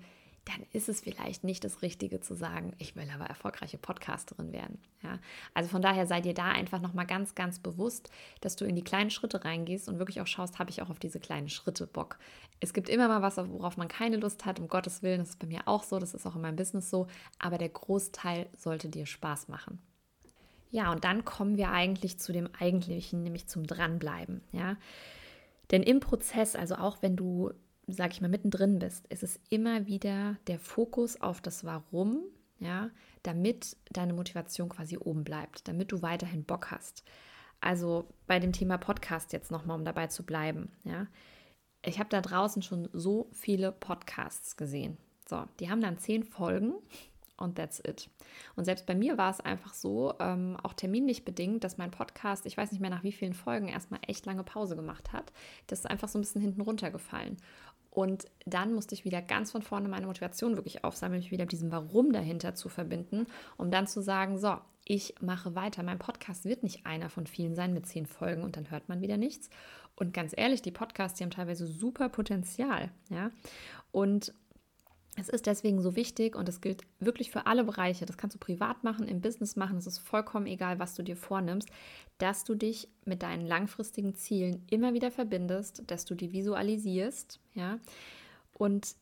dann 0.46 0.64
ist 0.72 0.88
es 0.88 1.00
vielleicht 1.00 1.42
nicht 1.42 1.64
das 1.64 1.82
Richtige 1.82 2.20
zu 2.20 2.34
sagen, 2.34 2.72
ich 2.78 2.94
will 2.94 3.10
aber 3.12 3.24
erfolgreiche 3.26 3.78
Podcasterin 3.78 4.52
werden. 4.52 4.78
Ja? 5.02 5.18
Also 5.54 5.68
von 5.68 5.82
daher 5.82 6.06
sei 6.06 6.20
dir 6.20 6.34
da 6.34 6.50
einfach 6.50 6.80
nochmal 6.80 7.06
ganz, 7.06 7.34
ganz 7.34 7.58
bewusst, 7.58 8.10
dass 8.40 8.54
du 8.54 8.64
in 8.64 8.76
die 8.76 8.84
kleinen 8.84 9.10
Schritte 9.10 9.44
reingehst 9.44 9.88
und 9.88 9.98
wirklich 9.98 10.20
auch 10.20 10.26
schaust, 10.28 10.60
habe 10.60 10.70
ich 10.70 10.82
auch 10.82 10.88
auf 10.88 11.00
diese 11.00 11.18
kleinen 11.18 11.48
Schritte 11.48 11.88
Bock. 11.88 12.18
Es 12.60 12.72
gibt 12.72 12.88
immer 12.88 13.08
mal 13.08 13.22
was, 13.22 13.36
worauf 13.36 13.76
man 13.76 13.88
keine 13.88 14.18
Lust 14.18 14.46
hat, 14.46 14.60
um 14.60 14.68
Gottes 14.68 15.02
Willen, 15.02 15.18
das 15.18 15.30
ist 15.30 15.40
bei 15.40 15.48
mir 15.48 15.62
auch 15.66 15.82
so, 15.82 15.98
das 15.98 16.14
ist 16.14 16.24
auch 16.26 16.36
in 16.36 16.42
meinem 16.42 16.56
Business 16.56 16.90
so, 16.90 17.08
aber 17.40 17.58
der 17.58 17.68
Großteil 17.68 18.48
sollte 18.56 18.88
dir 18.88 19.04
Spaß 19.04 19.48
machen. 19.48 19.80
Ja, 20.70 20.92
und 20.92 21.02
dann 21.02 21.24
kommen 21.24 21.56
wir 21.56 21.70
eigentlich 21.70 22.20
zu 22.20 22.32
dem 22.32 22.48
Eigentlichen, 22.58 23.24
nämlich 23.24 23.48
zum 23.48 23.66
Dranbleiben. 23.66 24.42
Ja, 24.52 24.76
denn 25.72 25.82
im 25.82 25.98
Prozess, 25.98 26.54
also 26.54 26.76
auch 26.76 27.02
wenn 27.02 27.16
du 27.16 27.52
sage 27.86 28.12
ich 28.12 28.20
mal, 28.20 28.28
mittendrin 28.28 28.78
bist, 28.78 29.06
ist 29.08 29.22
es 29.22 29.40
immer 29.48 29.86
wieder 29.86 30.36
der 30.46 30.58
Fokus 30.58 31.20
auf 31.20 31.40
das 31.40 31.64
Warum, 31.64 32.22
ja, 32.58 32.90
damit 33.22 33.76
deine 33.90 34.12
Motivation 34.12 34.68
quasi 34.68 34.96
oben 34.96 35.24
bleibt, 35.24 35.68
damit 35.68 35.92
du 35.92 36.02
weiterhin 36.02 36.44
Bock 36.44 36.70
hast. 36.70 37.04
Also 37.60 38.06
bei 38.26 38.38
dem 38.38 38.52
Thema 38.52 38.78
Podcast 38.78 39.32
jetzt 39.32 39.50
nochmal, 39.50 39.78
um 39.78 39.84
dabei 39.84 40.08
zu 40.08 40.24
bleiben, 40.24 40.70
ja. 40.84 41.06
Ich 41.82 42.00
habe 42.00 42.08
da 42.08 42.20
draußen 42.20 42.62
schon 42.62 42.88
so 42.92 43.28
viele 43.32 43.70
Podcasts 43.70 44.56
gesehen. 44.56 44.96
So, 45.28 45.44
die 45.60 45.70
haben 45.70 45.80
dann 45.80 45.98
zehn 45.98 46.24
Folgen 46.24 46.74
und 47.36 47.56
that's 47.56 47.80
it. 47.80 48.08
Und 48.56 48.64
selbst 48.64 48.86
bei 48.86 48.94
mir 48.94 49.18
war 49.18 49.30
es 49.30 49.40
einfach 49.40 49.74
so, 49.74 50.14
ähm, 50.20 50.56
auch 50.62 50.72
terminlich 50.72 51.24
bedingt, 51.24 51.64
dass 51.64 51.78
mein 51.78 51.90
Podcast, 51.90 52.46
ich 52.46 52.56
weiß 52.56 52.72
nicht 52.72 52.80
mehr 52.80 52.90
nach 52.90 53.02
wie 53.02 53.12
vielen 53.12 53.34
Folgen, 53.34 53.68
erstmal 53.68 54.00
echt 54.06 54.26
lange 54.26 54.42
Pause 54.42 54.76
gemacht 54.76 55.12
hat. 55.12 55.32
Das 55.66 55.80
ist 55.80 55.86
einfach 55.86 56.08
so 56.08 56.18
ein 56.18 56.22
bisschen 56.22 56.40
hinten 56.40 56.62
runtergefallen. 56.62 57.36
Und 57.96 58.26
dann 58.44 58.74
musste 58.74 58.94
ich 58.94 59.06
wieder 59.06 59.22
ganz 59.22 59.52
von 59.52 59.62
vorne 59.62 59.88
meine 59.88 60.04
Motivation 60.04 60.56
wirklich 60.56 60.84
aufsammeln, 60.84 61.20
mich 61.20 61.30
wieder 61.30 61.44
mit 61.44 61.52
diesem 61.52 61.72
Warum 61.72 62.12
dahinter 62.12 62.54
zu 62.54 62.68
verbinden, 62.68 63.26
um 63.56 63.70
dann 63.70 63.86
zu 63.86 64.02
sagen, 64.02 64.36
so, 64.36 64.58
ich 64.84 65.14
mache 65.22 65.54
weiter. 65.54 65.82
Mein 65.82 65.98
Podcast 65.98 66.44
wird 66.44 66.62
nicht 66.62 66.84
einer 66.84 67.08
von 67.08 67.26
vielen 67.26 67.54
sein 67.54 67.72
mit 67.72 67.86
zehn 67.86 68.04
Folgen 68.04 68.42
und 68.42 68.58
dann 68.58 68.70
hört 68.70 68.90
man 68.90 69.00
wieder 69.00 69.16
nichts. 69.16 69.48
Und 69.94 70.12
ganz 70.12 70.34
ehrlich, 70.36 70.60
die 70.60 70.72
Podcasts, 70.72 71.16
die 71.16 71.24
haben 71.24 71.30
teilweise 71.30 71.66
super 71.66 72.10
Potenzial, 72.10 72.90
ja. 73.08 73.30
Und 73.92 74.34
es 75.16 75.28
ist 75.28 75.46
deswegen 75.46 75.80
so 75.80 75.96
wichtig 75.96 76.36
und 76.36 76.46
das 76.46 76.60
gilt 76.60 76.82
wirklich 77.00 77.30
für 77.30 77.46
alle 77.46 77.64
Bereiche. 77.64 78.04
Das 78.04 78.18
kannst 78.18 78.36
du 78.36 78.38
privat 78.38 78.84
machen, 78.84 79.08
im 79.08 79.20
Business 79.20 79.56
machen. 79.56 79.78
Es 79.78 79.86
ist 79.86 79.98
vollkommen 79.98 80.46
egal, 80.46 80.78
was 80.78 80.94
du 80.94 81.02
dir 81.02 81.16
vornimmst, 81.16 81.68
dass 82.18 82.44
du 82.44 82.54
dich 82.54 82.88
mit 83.04 83.22
deinen 83.22 83.46
langfristigen 83.46 84.14
Zielen 84.14 84.64
immer 84.70 84.92
wieder 84.92 85.10
verbindest, 85.10 85.82
dass 85.86 86.04
du 86.04 86.14
die 86.14 86.32
visualisierst, 86.32 87.40
ja. 87.54 87.78
Und 88.52 88.96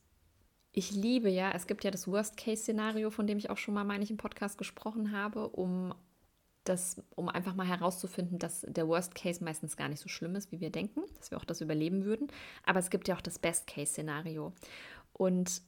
ich 0.71 0.91
liebe 0.91 1.29
ja, 1.29 1.51
es 1.51 1.67
gibt 1.67 1.83
ja 1.83 1.91
das 1.91 2.07
Worst-Case-Szenario, 2.07 3.09
von 3.09 3.27
dem 3.27 3.37
ich 3.37 3.49
auch 3.49 3.57
schon 3.57 3.73
mal, 3.73 3.85
meine 3.85 4.03
ich, 4.03 4.11
im 4.11 4.17
Podcast 4.17 4.57
gesprochen 4.57 5.11
habe, 5.11 5.47
um 5.49 5.93
das, 6.65 7.01
um 7.15 7.29
einfach 7.29 7.55
mal 7.55 7.67
herauszufinden, 7.67 8.39
dass 8.39 8.65
der 8.67 8.87
Worst 8.87 9.15
Case 9.15 9.43
meistens 9.43 9.77
gar 9.77 9.87
nicht 9.87 10.01
so 10.01 10.09
schlimm 10.09 10.35
ist, 10.35 10.51
wie 10.51 10.59
wir 10.59 10.71
denken, 10.71 11.03
dass 11.17 11.31
wir 11.31 11.37
auch 11.37 11.45
das 11.45 11.61
überleben 11.61 12.03
würden. 12.05 12.27
Aber 12.65 12.79
es 12.79 12.89
gibt 12.89 13.07
ja 13.07 13.15
auch 13.15 13.21
das 13.21 13.39
Best 13.39 13.67
Case 13.67 13.91
Szenario. 13.91 14.51
Und 15.13 15.61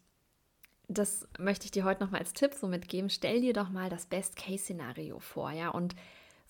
das 0.88 1.28
möchte 1.38 1.66
ich 1.66 1.72
dir 1.72 1.84
heute 1.84 2.04
noch 2.04 2.12
mal 2.12 2.20
als 2.20 2.34
Tipp 2.34 2.54
so 2.54 2.68
mitgeben. 2.68 3.10
Stell 3.10 3.42
dir 3.42 3.54
doch 3.54 3.70
mal 3.70 3.90
das 3.90 4.06
Best-Case-Szenario 4.06 5.20
vor, 5.20 5.52
ja, 5.52 5.70
und 5.70 5.96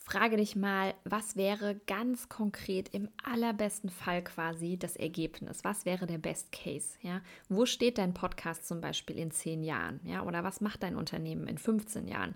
frage 0.08 0.38
dich 0.38 0.56
mal, 0.56 0.94
was 1.04 1.36
wäre 1.36 1.76
ganz 1.86 2.30
konkret 2.30 2.90
im 2.94 3.10
allerbesten 3.24 3.90
Fall 3.90 4.24
quasi 4.24 4.78
das 4.78 4.96
Ergebnis? 4.96 5.66
Was 5.66 5.86
wäre 5.86 6.08
der 6.08 6.18
Best 6.18 6.52
Case? 6.54 6.98
Ja? 7.02 7.22
Wo 7.50 7.66
steht 7.66 7.98
dein 7.98 8.14
Podcast 8.14 8.68
zum 8.68 8.80
Beispiel 8.80 9.18
in 9.18 9.32
zehn 9.32 9.64
Jahren? 9.64 10.00
Ja? 10.06 10.24
Oder 10.24 10.46
was 10.46 10.62
macht 10.62 10.84
dein 10.84 10.96
Unternehmen 10.96 11.46
in 11.48 11.58
15 11.58 12.08
Jahren? 12.08 12.36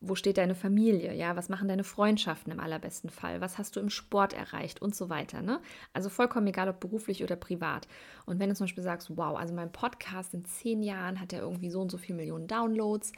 Wo 0.00 0.14
steht 0.14 0.38
deine 0.38 0.54
Familie, 0.54 1.14
ja, 1.14 1.36
was 1.36 1.50
machen 1.50 1.68
deine 1.68 1.84
Freundschaften 1.84 2.52
im 2.52 2.60
allerbesten 2.60 3.10
Fall, 3.10 3.42
was 3.42 3.58
hast 3.58 3.76
du 3.76 3.80
im 3.80 3.90
Sport 3.90 4.32
erreicht 4.32 4.80
und 4.80 4.94
so 4.94 5.10
weiter. 5.10 5.42
Ne? 5.42 5.60
Also 5.92 6.08
vollkommen 6.08 6.46
egal, 6.46 6.70
ob 6.70 6.80
beruflich 6.80 7.22
oder 7.22 7.36
privat. 7.36 7.86
Und 8.24 8.38
wenn 8.38 8.48
du 8.48 8.54
zum 8.54 8.64
Beispiel 8.64 8.82
sagst, 8.82 9.16
wow, 9.16 9.36
also 9.36 9.52
mein 9.54 9.72
Podcast 9.72 10.32
in 10.32 10.46
zehn 10.46 10.82
Jahren 10.82 11.20
hat 11.20 11.32
ja 11.32 11.40
irgendwie 11.40 11.70
so 11.70 11.82
und 11.82 11.90
so 11.90 11.98
viele 11.98 12.16
Millionen 12.16 12.46
Downloads, 12.46 13.12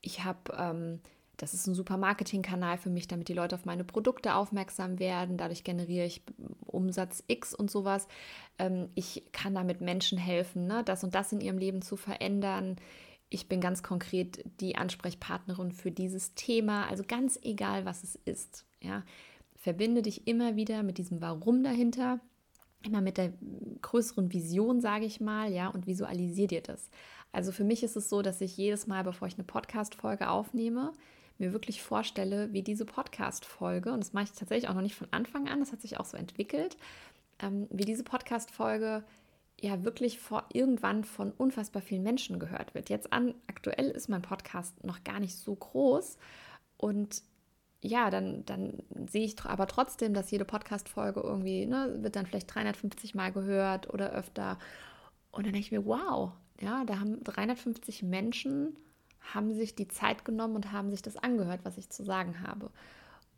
ich 0.00 0.24
habe, 0.24 0.38
ähm, 0.56 1.00
das 1.36 1.52
ist 1.52 1.66
ein 1.66 1.74
super 1.74 1.98
Marketingkanal 1.98 2.78
für 2.78 2.90
mich, 2.90 3.08
damit 3.08 3.28
die 3.28 3.34
Leute 3.34 3.54
auf 3.54 3.66
meine 3.66 3.84
Produkte 3.84 4.34
aufmerksam 4.34 4.98
werden, 4.98 5.36
dadurch 5.36 5.64
generiere 5.64 6.06
ich 6.06 6.22
Umsatz 6.66 7.22
X 7.26 7.54
und 7.54 7.70
sowas. 7.70 8.08
Ähm, 8.58 8.88
ich 8.94 9.24
kann 9.32 9.54
damit 9.54 9.82
Menschen 9.82 10.16
helfen, 10.16 10.66
ne? 10.66 10.82
das 10.82 11.04
und 11.04 11.14
das 11.14 11.30
in 11.30 11.42
ihrem 11.42 11.58
Leben 11.58 11.82
zu 11.82 11.96
verändern 11.96 12.76
ich 13.32 13.48
bin 13.48 13.60
ganz 13.60 13.82
konkret 13.82 14.44
die 14.60 14.76
Ansprechpartnerin 14.76 15.72
für 15.72 15.90
dieses 15.90 16.34
Thema, 16.34 16.86
also 16.88 17.02
ganz 17.06 17.38
egal, 17.42 17.84
was 17.84 18.04
es 18.04 18.16
ist. 18.24 18.66
Ja, 18.80 19.02
verbinde 19.56 20.02
dich 20.02 20.26
immer 20.26 20.56
wieder 20.56 20.82
mit 20.82 20.98
diesem 20.98 21.20
Warum 21.20 21.62
dahinter, 21.62 22.20
immer 22.82 23.00
mit 23.00 23.16
der 23.16 23.32
größeren 23.80 24.32
Vision, 24.32 24.80
sage 24.80 25.06
ich 25.06 25.20
mal, 25.20 25.52
ja, 25.52 25.68
und 25.68 25.86
visualisiere 25.86 26.48
dir 26.48 26.60
das. 26.60 26.90
Also 27.30 27.52
für 27.52 27.64
mich 27.64 27.82
ist 27.82 27.96
es 27.96 28.10
so, 28.10 28.20
dass 28.20 28.40
ich 28.40 28.56
jedes 28.56 28.86
Mal, 28.86 29.04
bevor 29.04 29.28
ich 29.28 29.34
eine 29.34 29.44
Podcast-Folge 29.44 30.28
aufnehme, 30.28 30.92
mir 31.38 31.52
wirklich 31.52 31.82
vorstelle, 31.82 32.52
wie 32.52 32.62
diese 32.62 32.84
Podcast-Folge, 32.84 33.92
und 33.92 34.00
das 34.00 34.12
mache 34.12 34.24
ich 34.24 34.32
tatsächlich 34.32 34.68
auch 34.68 34.74
noch 34.74 34.82
nicht 34.82 34.94
von 34.94 35.08
Anfang 35.10 35.48
an, 35.48 35.60
das 35.60 35.72
hat 35.72 35.80
sich 35.80 35.98
auch 35.98 36.04
so 36.04 36.18
entwickelt, 36.18 36.76
ähm, 37.38 37.66
wie 37.70 37.84
diese 37.84 38.04
Podcast-Folge 38.04 39.04
ja 39.62 39.84
wirklich 39.84 40.18
vor 40.18 40.44
irgendwann 40.52 41.04
von 41.04 41.32
unfassbar 41.32 41.82
vielen 41.82 42.02
Menschen 42.02 42.38
gehört 42.38 42.74
wird. 42.74 42.90
Jetzt 42.90 43.12
an, 43.12 43.34
aktuell 43.46 43.88
ist 43.90 44.08
mein 44.08 44.22
Podcast 44.22 44.84
noch 44.84 45.04
gar 45.04 45.20
nicht 45.20 45.36
so 45.36 45.54
groß 45.54 46.18
und 46.76 47.22
ja, 47.84 48.10
dann, 48.10 48.44
dann 48.46 48.82
sehe 49.08 49.24
ich 49.24 49.40
aber 49.44 49.66
trotzdem, 49.66 50.14
dass 50.14 50.30
jede 50.30 50.44
Podcast-Folge 50.44 51.20
irgendwie, 51.20 51.66
ne, 51.66 51.96
wird 52.00 52.14
dann 52.14 52.26
vielleicht 52.26 52.54
350 52.54 53.16
Mal 53.16 53.32
gehört 53.32 53.92
oder 53.92 54.12
öfter. 54.12 54.58
Und 55.32 55.46
dann 55.46 55.52
denke 55.52 55.66
ich 55.66 55.72
mir, 55.72 55.84
wow, 55.84 56.30
ja, 56.60 56.84
da 56.84 57.00
haben 57.00 57.24
350 57.24 58.04
Menschen 58.04 58.76
haben 59.34 59.52
sich 59.54 59.74
die 59.74 59.88
Zeit 59.88 60.24
genommen 60.24 60.56
und 60.56 60.72
haben 60.72 60.90
sich 60.90 61.02
das 61.02 61.16
angehört, 61.16 61.60
was 61.64 61.78
ich 61.78 61.90
zu 61.90 62.04
sagen 62.04 62.42
habe. 62.46 62.70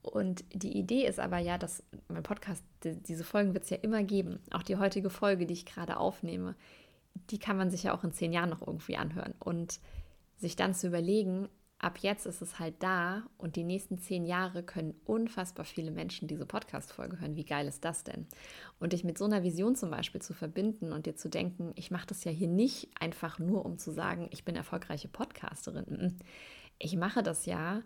Und 0.05 0.45
die 0.53 0.77
Idee 0.77 1.07
ist 1.07 1.19
aber 1.19 1.39
ja, 1.39 1.57
dass 1.57 1.83
mein 2.09 2.23
Podcast, 2.23 2.63
die, 2.85 2.95
diese 3.03 3.25
Folgen 3.25 3.55
wird 3.55 3.65
es 3.65 3.71
ja 3.71 3.79
immer 3.79 4.03
geben. 4.03 4.41
Auch 4.51 4.63
die 4.63 4.77
heutige 4.77 5.11
Folge, 5.11 5.47
die 5.47 5.55
ich 5.55 5.67
gerade 5.67 5.97
aufnehme, 5.97 6.55
die 7.31 7.39
kann 7.39 7.57
man 7.57 7.71
sich 7.71 7.85
ja 7.85 7.95
auch 7.95 8.05
in 8.05 8.13
zehn 8.13 8.33
Jahren 8.33 8.51
noch 8.51 8.61
irgendwie 8.61 8.97
anhören. 8.97 9.35
Und 9.39 9.81
sich 10.37 10.57
dann 10.57 10.75
zu 10.75 10.89
überlegen, 10.89 11.49
ab 11.79 11.99
jetzt 11.99 12.27
ist 12.27 12.43
es 12.43 12.59
halt 12.59 12.83
da 12.83 13.25
und 13.39 13.57
die 13.57 13.65
nächsten 13.65 13.99
zehn 13.99 14.27
Jahre 14.27 14.63
können 14.63 14.95
unfassbar 15.05 15.65
viele 15.65 15.91
Menschen 15.91 16.29
diese 16.29 16.47
Podcast-Folge 16.47 17.21
hören. 17.21 17.37
Wie 17.37 17.45
geil 17.45 17.67
ist 17.67 17.85
das 17.85 18.05
denn? 18.05 18.27
Und 18.79 18.93
dich 18.93 19.05
mit 19.05 19.17
so 19.17 19.25
einer 19.25 19.43
Vision 19.43 19.75
zum 19.75 19.91
Beispiel 19.91 20.21
zu 20.21 20.35
verbinden 20.35 20.93
und 20.93 21.07
dir 21.07 21.17
zu 21.17 21.29
denken, 21.29 21.73
ich 21.77 21.91
mache 21.91 22.07
das 22.07 22.25
ja 22.25 22.31
hier 22.31 22.49
nicht 22.49 22.91
einfach 23.01 23.39
nur, 23.39 23.65
um 23.65 23.79
zu 23.79 23.91
sagen, 23.91 24.29
ich 24.33 24.45
bin 24.45 24.57
erfolgreiche 24.57 25.09
Podcasterin. 25.09 26.19
Ich 26.79 26.97
mache 26.97 27.23
das 27.23 27.47
ja, 27.47 27.83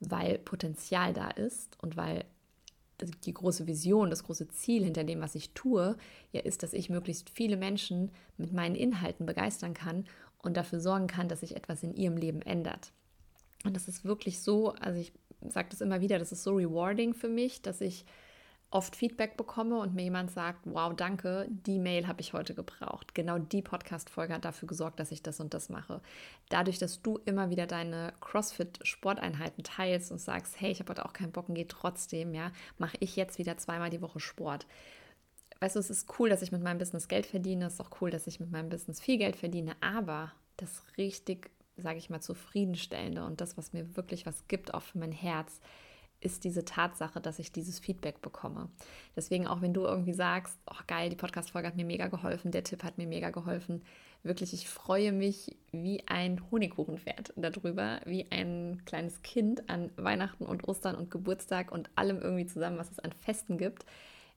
weil 0.00 0.38
Potenzial 0.38 1.12
da 1.12 1.28
ist 1.28 1.76
und 1.82 1.96
weil 1.96 2.24
die 3.24 3.32
große 3.32 3.66
Vision, 3.66 4.10
das 4.10 4.24
große 4.24 4.48
Ziel 4.48 4.84
hinter 4.84 5.04
dem, 5.04 5.20
was 5.20 5.34
ich 5.34 5.52
tue, 5.52 5.96
ja 6.32 6.40
ist, 6.40 6.62
dass 6.62 6.72
ich 6.72 6.90
möglichst 6.90 7.30
viele 7.30 7.56
Menschen 7.56 8.10
mit 8.36 8.52
meinen 8.52 8.74
Inhalten 8.74 9.26
begeistern 9.26 9.74
kann 9.74 10.04
und 10.38 10.56
dafür 10.56 10.80
sorgen 10.80 11.06
kann, 11.06 11.28
dass 11.28 11.40
sich 11.40 11.56
etwas 11.56 11.82
in 11.82 11.94
ihrem 11.94 12.16
Leben 12.16 12.42
ändert. 12.42 12.92
Und 13.64 13.74
das 13.74 13.88
ist 13.88 14.04
wirklich 14.04 14.40
so, 14.40 14.72
also 14.72 14.98
ich 14.98 15.12
sage 15.48 15.68
das 15.70 15.80
immer 15.80 16.00
wieder, 16.00 16.18
das 16.18 16.32
ist 16.32 16.42
so 16.42 16.52
rewarding 16.52 17.14
für 17.14 17.28
mich, 17.28 17.62
dass 17.62 17.80
ich 17.80 18.04
oft 18.70 18.94
Feedback 18.94 19.36
bekomme 19.36 19.78
und 19.78 19.94
mir 19.94 20.04
jemand 20.04 20.30
sagt, 20.30 20.60
wow, 20.64 20.94
danke, 20.94 21.46
die 21.48 21.80
Mail 21.80 22.06
habe 22.06 22.20
ich 22.20 22.32
heute 22.32 22.54
gebraucht. 22.54 23.14
Genau 23.14 23.38
die 23.38 23.62
Podcast-Folge 23.62 24.34
hat 24.34 24.44
dafür 24.44 24.68
gesorgt, 24.68 25.00
dass 25.00 25.10
ich 25.10 25.22
das 25.22 25.40
und 25.40 25.54
das 25.54 25.70
mache. 25.70 26.00
Dadurch, 26.50 26.78
dass 26.78 27.02
du 27.02 27.18
immer 27.24 27.50
wieder 27.50 27.66
deine 27.66 28.12
CrossFit-Sporteinheiten 28.20 29.64
teilst 29.64 30.12
und 30.12 30.18
sagst, 30.18 30.60
hey, 30.60 30.70
ich 30.70 30.78
habe 30.78 30.90
heute 30.90 31.04
auch 31.04 31.12
keinen 31.12 31.32
Bock 31.32 31.48
und 31.48 31.56
gehe 31.56 31.66
trotzdem, 31.66 32.32
ja, 32.32 32.52
mache 32.78 32.96
ich 33.00 33.16
jetzt 33.16 33.38
wieder 33.38 33.56
zweimal 33.58 33.90
die 33.90 34.02
Woche 34.02 34.20
Sport. 34.20 34.66
Weißt 35.58 35.74
du, 35.74 35.80
es 35.80 35.90
ist 35.90 36.08
cool, 36.18 36.28
dass 36.28 36.42
ich 36.42 36.52
mit 36.52 36.62
meinem 36.62 36.78
Business 36.78 37.08
Geld 37.08 37.26
verdiene, 37.26 37.66
es 37.66 37.74
ist 37.74 37.80
auch 37.80 38.00
cool, 38.00 38.10
dass 38.10 38.28
ich 38.28 38.38
mit 38.38 38.52
meinem 38.52 38.68
Business 38.68 39.00
viel 39.00 39.18
Geld 39.18 39.36
verdiene, 39.36 39.74
aber 39.80 40.32
das 40.56 40.84
richtig, 40.96 41.50
sage 41.76 41.98
ich 41.98 42.08
mal, 42.08 42.20
zufriedenstellende 42.20 43.24
und 43.24 43.40
das, 43.40 43.58
was 43.58 43.72
mir 43.72 43.96
wirklich 43.96 44.26
was 44.26 44.46
gibt, 44.46 44.72
auch 44.72 44.82
für 44.82 44.98
mein 44.98 45.12
Herz, 45.12 45.60
ist 46.20 46.44
diese 46.44 46.64
Tatsache, 46.64 47.20
dass 47.20 47.38
ich 47.38 47.52
dieses 47.52 47.78
Feedback 47.78 48.20
bekomme. 48.20 48.68
Deswegen 49.16 49.46
auch 49.46 49.62
wenn 49.62 49.72
du 49.72 49.82
irgendwie 49.84 50.12
sagst, 50.12 50.58
oh 50.70 50.82
geil, 50.86 51.08
die 51.08 51.16
Podcast-Folge 51.16 51.68
hat 51.68 51.76
mir 51.76 51.84
mega 51.84 52.08
geholfen, 52.08 52.50
der 52.50 52.64
Tipp 52.64 52.84
hat 52.84 52.98
mir 52.98 53.06
mega 53.06 53.30
geholfen, 53.30 53.82
wirklich, 54.22 54.52
ich 54.52 54.68
freue 54.68 55.12
mich 55.12 55.56
wie 55.72 56.06
ein 56.06 56.42
Honigkuchenpferd 56.50 57.32
darüber, 57.36 58.00
wie 58.04 58.30
ein 58.30 58.82
kleines 58.84 59.22
Kind 59.22 59.68
an 59.70 59.90
Weihnachten 59.96 60.44
und 60.44 60.68
Ostern 60.68 60.94
und 60.94 61.10
Geburtstag 61.10 61.72
und 61.72 61.90
allem 61.96 62.20
irgendwie 62.20 62.46
zusammen, 62.46 62.78
was 62.78 62.90
es 62.90 62.98
an 62.98 63.12
Festen 63.12 63.56
gibt, 63.56 63.86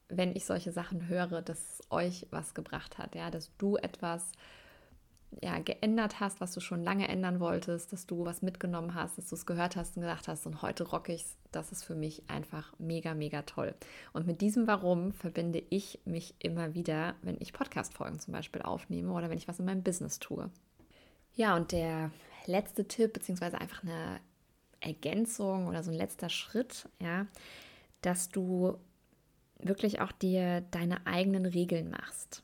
wenn 0.08 0.34
ich 0.34 0.46
solche 0.46 0.72
Sachen 0.72 1.08
höre, 1.08 1.42
dass 1.42 1.82
euch 1.90 2.26
was 2.30 2.54
gebracht 2.54 2.98
hat, 2.98 3.14
ja, 3.14 3.30
dass 3.30 3.54
du 3.58 3.76
etwas 3.76 4.32
ja, 5.42 5.58
geändert 5.58 6.20
hast, 6.20 6.40
was 6.40 6.52
du 6.52 6.60
schon 6.60 6.82
lange 6.82 7.08
ändern 7.08 7.40
wolltest, 7.40 7.92
dass 7.92 8.06
du 8.06 8.24
was 8.24 8.42
mitgenommen 8.42 8.94
hast, 8.94 9.18
dass 9.18 9.28
du 9.28 9.34
es 9.34 9.46
gehört 9.46 9.76
hast 9.76 9.96
und 9.96 10.02
gedacht 10.02 10.28
hast, 10.28 10.46
und 10.46 10.62
heute 10.62 10.84
rocke 10.84 11.12
ich 11.12 11.22
es, 11.22 11.36
das 11.52 11.72
ist 11.72 11.84
für 11.84 11.94
mich 11.94 12.22
einfach 12.28 12.72
mega, 12.78 13.14
mega 13.14 13.42
toll. 13.42 13.74
Und 14.12 14.26
mit 14.26 14.40
diesem 14.40 14.66
Warum 14.66 15.12
verbinde 15.12 15.62
ich 15.70 16.00
mich 16.04 16.34
immer 16.38 16.74
wieder, 16.74 17.14
wenn 17.22 17.36
ich 17.40 17.52
Podcast-Folgen 17.52 18.18
zum 18.18 18.32
Beispiel 18.32 18.62
aufnehme 18.62 19.12
oder 19.12 19.30
wenn 19.30 19.38
ich 19.38 19.48
was 19.48 19.58
in 19.58 19.66
meinem 19.66 19.82
Business 19.82 20.18
tue. 20.18 20.50
Ja, 21.34 21.56
und 21.56 21.72
der 21.72 22.10
letzte 22.46 22.86
Tipp, 22.86 23.12
beziehungsweise 23.12 23.60
einfach 23.60 23.82
eine 23.82 24.20
Ergänzung 24.80 25.66
oder 25.66 25.82
so 25.82 25.90
ein 25.90 25.96
letzter 25.96 26.28
Schritt, 26.28 26.88
ja, 27.00 27.26
dass 28.02 28.28
du 28.28 28.76
wirklich 29.58 30.00
auch 30.00 30.12
dir 30.12 30.60
deine 30.70 31.06
eigenen 31.06 31.46
Regeln 31.46 31.90
machst. 31.90 32.42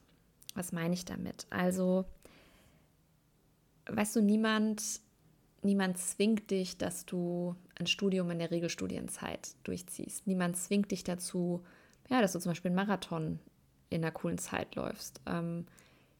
Was 0.55 0.73
meine 0.73 0.95
ich 0.95 1.05
damit? 1.05 1.47
Also, 1.51 2.07
weißt 3.87 4.17
du, 4.17 4.23
niemand, 4.23 5.01
niemand 5.63 5.99
zwingt 5.99 6.51
dich, 6.51 6.79
dass 6.79 7.07
du 7.07 7.55
ein 7.79 7.87
Studium 7.87 8.31
in 8.31 8.39
der 8.39 8.51
Regelstudienzeit 8.51 9.55
durchziehst. 9.65 10.27
Niemand 10.27 10.57
zwingt 10.57 10.91
dich 10.91 11.05
dazu, 11.05 11.63
ja, 12.09 12.21
dass 12.21 12.33
du 12.33 12.41
zum 12.41 12.51
Beispiel 12.51 12.71
einen 12.71 12.77
Marathon 12.77 13.39
in 13.89 14.03
einer 14.03 14.13
coolen 14.13 14.39
Zeit 14.39 14.75
läufst. 14.77 15.21
Ähm, 15.27 15.67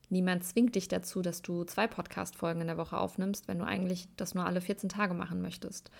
niemand 0.09 0.45
zwingt 0.45 0.75
dich 0.75 0.89
dazu, 0.89 1.23
dass 1.23 1.43
du 1.43 1.65
zwei 1.65 1.87
Podcast-Folgen 1.87 2.61
in 2.61 2.67
der 2.67 2.79
Woche 2.79 2.99
aufnimmst, 2.99 3.49
wenn 3.49 3.59
du 3.59 3.65
eigentlich 3.65 4.09
das 4.17 4.35
nur 4.35 4.47
alle 4.47 4.61
14 4.61 4.89
Tage 4.89 5.15
machen 5.15 5.43
möchtest. 5.43 5.91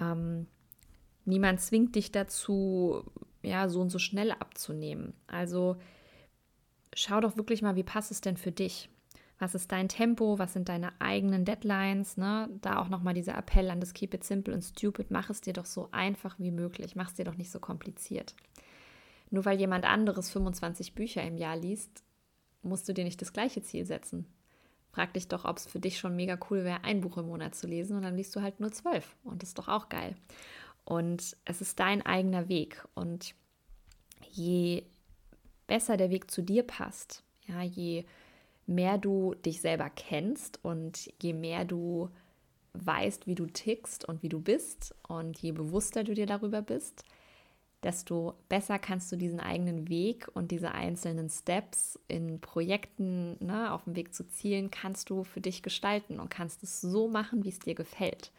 Ähm, 0.00 0.46
niemand 1.24 1.60
zwingt 1.60 1.96
dich 1.96 2.12
dazu, 2.12 3.04
ja, 3.42 3.68
so 3.68 3.80
und 3.80 3.90
so 3.90 3.98
schnell 3.98 4.30
abzunehmen. 4.32 5.14
Also 5.26 5.76
schau 6.94 7.20
doch 7.20 7.36
wirklich 7.36 7.62
mal, 7.62 7.76
wie 7.76 7.82
passt 7.82 8.10
es 8.10 8.20
denn 8.20 8.36
für 8.36 8.52
dich? 8.52 8.89
Was 9.40 9.54
ist 9.54 9.72
dein 9.72 9.88
Tempo? 9.88 10.38
Was 10.38 10.52
sind 10.52 10.68
deine 10.68 10.92
eigenen 11.00 11.46
Deadlines? 11.46 12.18
Ne? 12.18 12.50
Da 12.60 12.78
auch 12.78 12.90
nochmal 12.90 13.14
dieser 13.14 13.36
Appell 13.36 13.70
an 13.70 13.80
das 13.80 13.94
Keep 13.94 14.12
it 14.12 14.22
simple 14.22 14.52
and 14.52 14.62
stupid. 14.62 15.10
Mach 15.10 15.30
es 15.30 15.40
dir 15.40 15.54
doch 15.54 15.64
so 15.64 15.88
einfach 15.92 16.38
wie 16.38 16.50
möglich. 16.50 16.94
Mach 16.94 17.08
es 17.08 17.14
dir 17.14 17.24
doch 17.24 17.36
nicht 17.36 17.50
so 17.50 17.58
kompliziert. 17.58 18.34
Nur 19.30 19.46
weil 19.46 19.58
jemand 19.58 19.86
anderes 19.86 20.30
25 20.30 20.94
Bücher 20.94 21.22
im 21.22 21.38
Jahr 21.38 21.56
liest, 21.56 22.04
musst 22.62 22.86
du 22.86 22.92
dir 22.92 23.04
nicht 23.04 23.22
das 23.22 23.32
gleiche 23.32 23.62
Ziel 23.62 23.86
setzen. 23.86 24.26
Frag 24.92 25.14
dich 25.14 25.26
doch, 25.28 25.46
ob 25.46 25.56
es 25.56 25.66
für 25.66 25.80
dich 25.80 25.98
schon 25.98 26.16
mega 26.16 26.38
cool 26.50 26.64
wäre, 26.64 26.84
ein 26.84 27.00
Buch 27.00 27.16
im 27.16 27.26
Monat 27.26 27.54
zu 27.54 27.66
lesen 27.66 27.96
und 27.96 28.02
dann 28.02 28.16
liest 28.16 28.36
du 28.36 28.42
halt 28.42 28.60
nur 28.60 28.72
zwölf. 28.72 29.16
Und 29.24 29.42
das 29.42 29.50
ist 29.50 29.58
doch 29.58 29.68
auch 29.68 29.88
geil. 29.88 30.16
Und 30.84 31.34
es 31.46 31.62
ist 31.62 31.80
dein 31.80 32.04
eigener 32.04 32.50
Weg. 32.50 32.86
Und 32.94 33.34
je 34.28 34.82
besser 35.66 35.96
der 35.96 36.10
Weg 36.10 36.30
zu 36.30 36.42
dir 36.42 36.64
passt, 36.64 37.22
ja, 37.46 37.62
je 37.62 38.04
mehr 38.66 38.98
du 38.98 39.34
dich 39.34 39.60
selber 39.60 39.90
kennst 39.90 40.64
und 40.64 41.12
je 41.20 41.32
mehr 41.32 41.64
du 41.64 42.08
weißt, 42.74 43.26
wie 43.26 43.34
du 43.34 43.46
tickst 43.46 44.04
und 44.04 44.22
wie 44.22 44.28
du 44.28 44.40
bist 44.40 44.94
und 45.08 45.38
je 45.38 45.52
bewusster 45.52 46.04
du 46.04 46.14
dir 46.14 46.26
darüber 46.26 46.62
bist, 46.62 47.04
desto 47.82 48.34
besser 48.48 48.78
kannst 48.78 49.10
du 49.10 49.16
diesen 49.16 49.40
eigenen 49.40 49.88
Weg 49.88 50.28
und 50.34 50.50
diese 50.50 50.72
einzelnen 50.72 51.30
Steps 51.30 51.98
in 52.08 52.40
Projekten 52.40 53.36
ne, 53.44 53.72
auf 53.72 53.84
dem 53.84 53.96
Weg 53.96 54.14
zu 54.14 54.28
Zielen, 54.28 54.70
kannst 54.70 55.10
du 55.10 55.24
für 55.24 55.40
dich 55.40 55.62
gestalten 55.62 56.20
und 56.20 56.30
kannst 56.30 56.62
es 56.62 56.80
so 56.80 57.08
machen, 57.08 57.44
wie 57.44 57.48
es 57.48 57.58
dir 57.58 57.74
gefällt. 57.74 58.32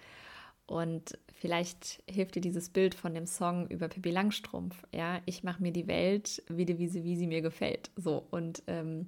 Und 0.68 1.18
vielleicht 1.34 2.02
hilft 2.08 2.36
dir 2.36 2.42
dieses 2.42 2.70
Bild 2.70 2.96
von 2.96 3.14
dem 3.14 3.26
Song 3.26 3.68
über 3.68 3.90
Pippi 3.90 4.12
Langstrumpf. 4.12 4.86
Ja, 4.94 5.20
ich 5.26 5.44
mache 5.44 5.62
mir 5.62 5.74
die 5.74 5.88
Welt, 5.88 6.44
wie, 6.48 6.66
die, 6.66 6.78
wie, 6.78 6.88
sie, 6.88 7.04
wie 7.04 7.18
sie 7.18 7.28
mir 7.28 7.42
gefällt. 7.42 7.90
So, 7.98 8.26
und 8.32 8.64
ähm, 8.68 9.08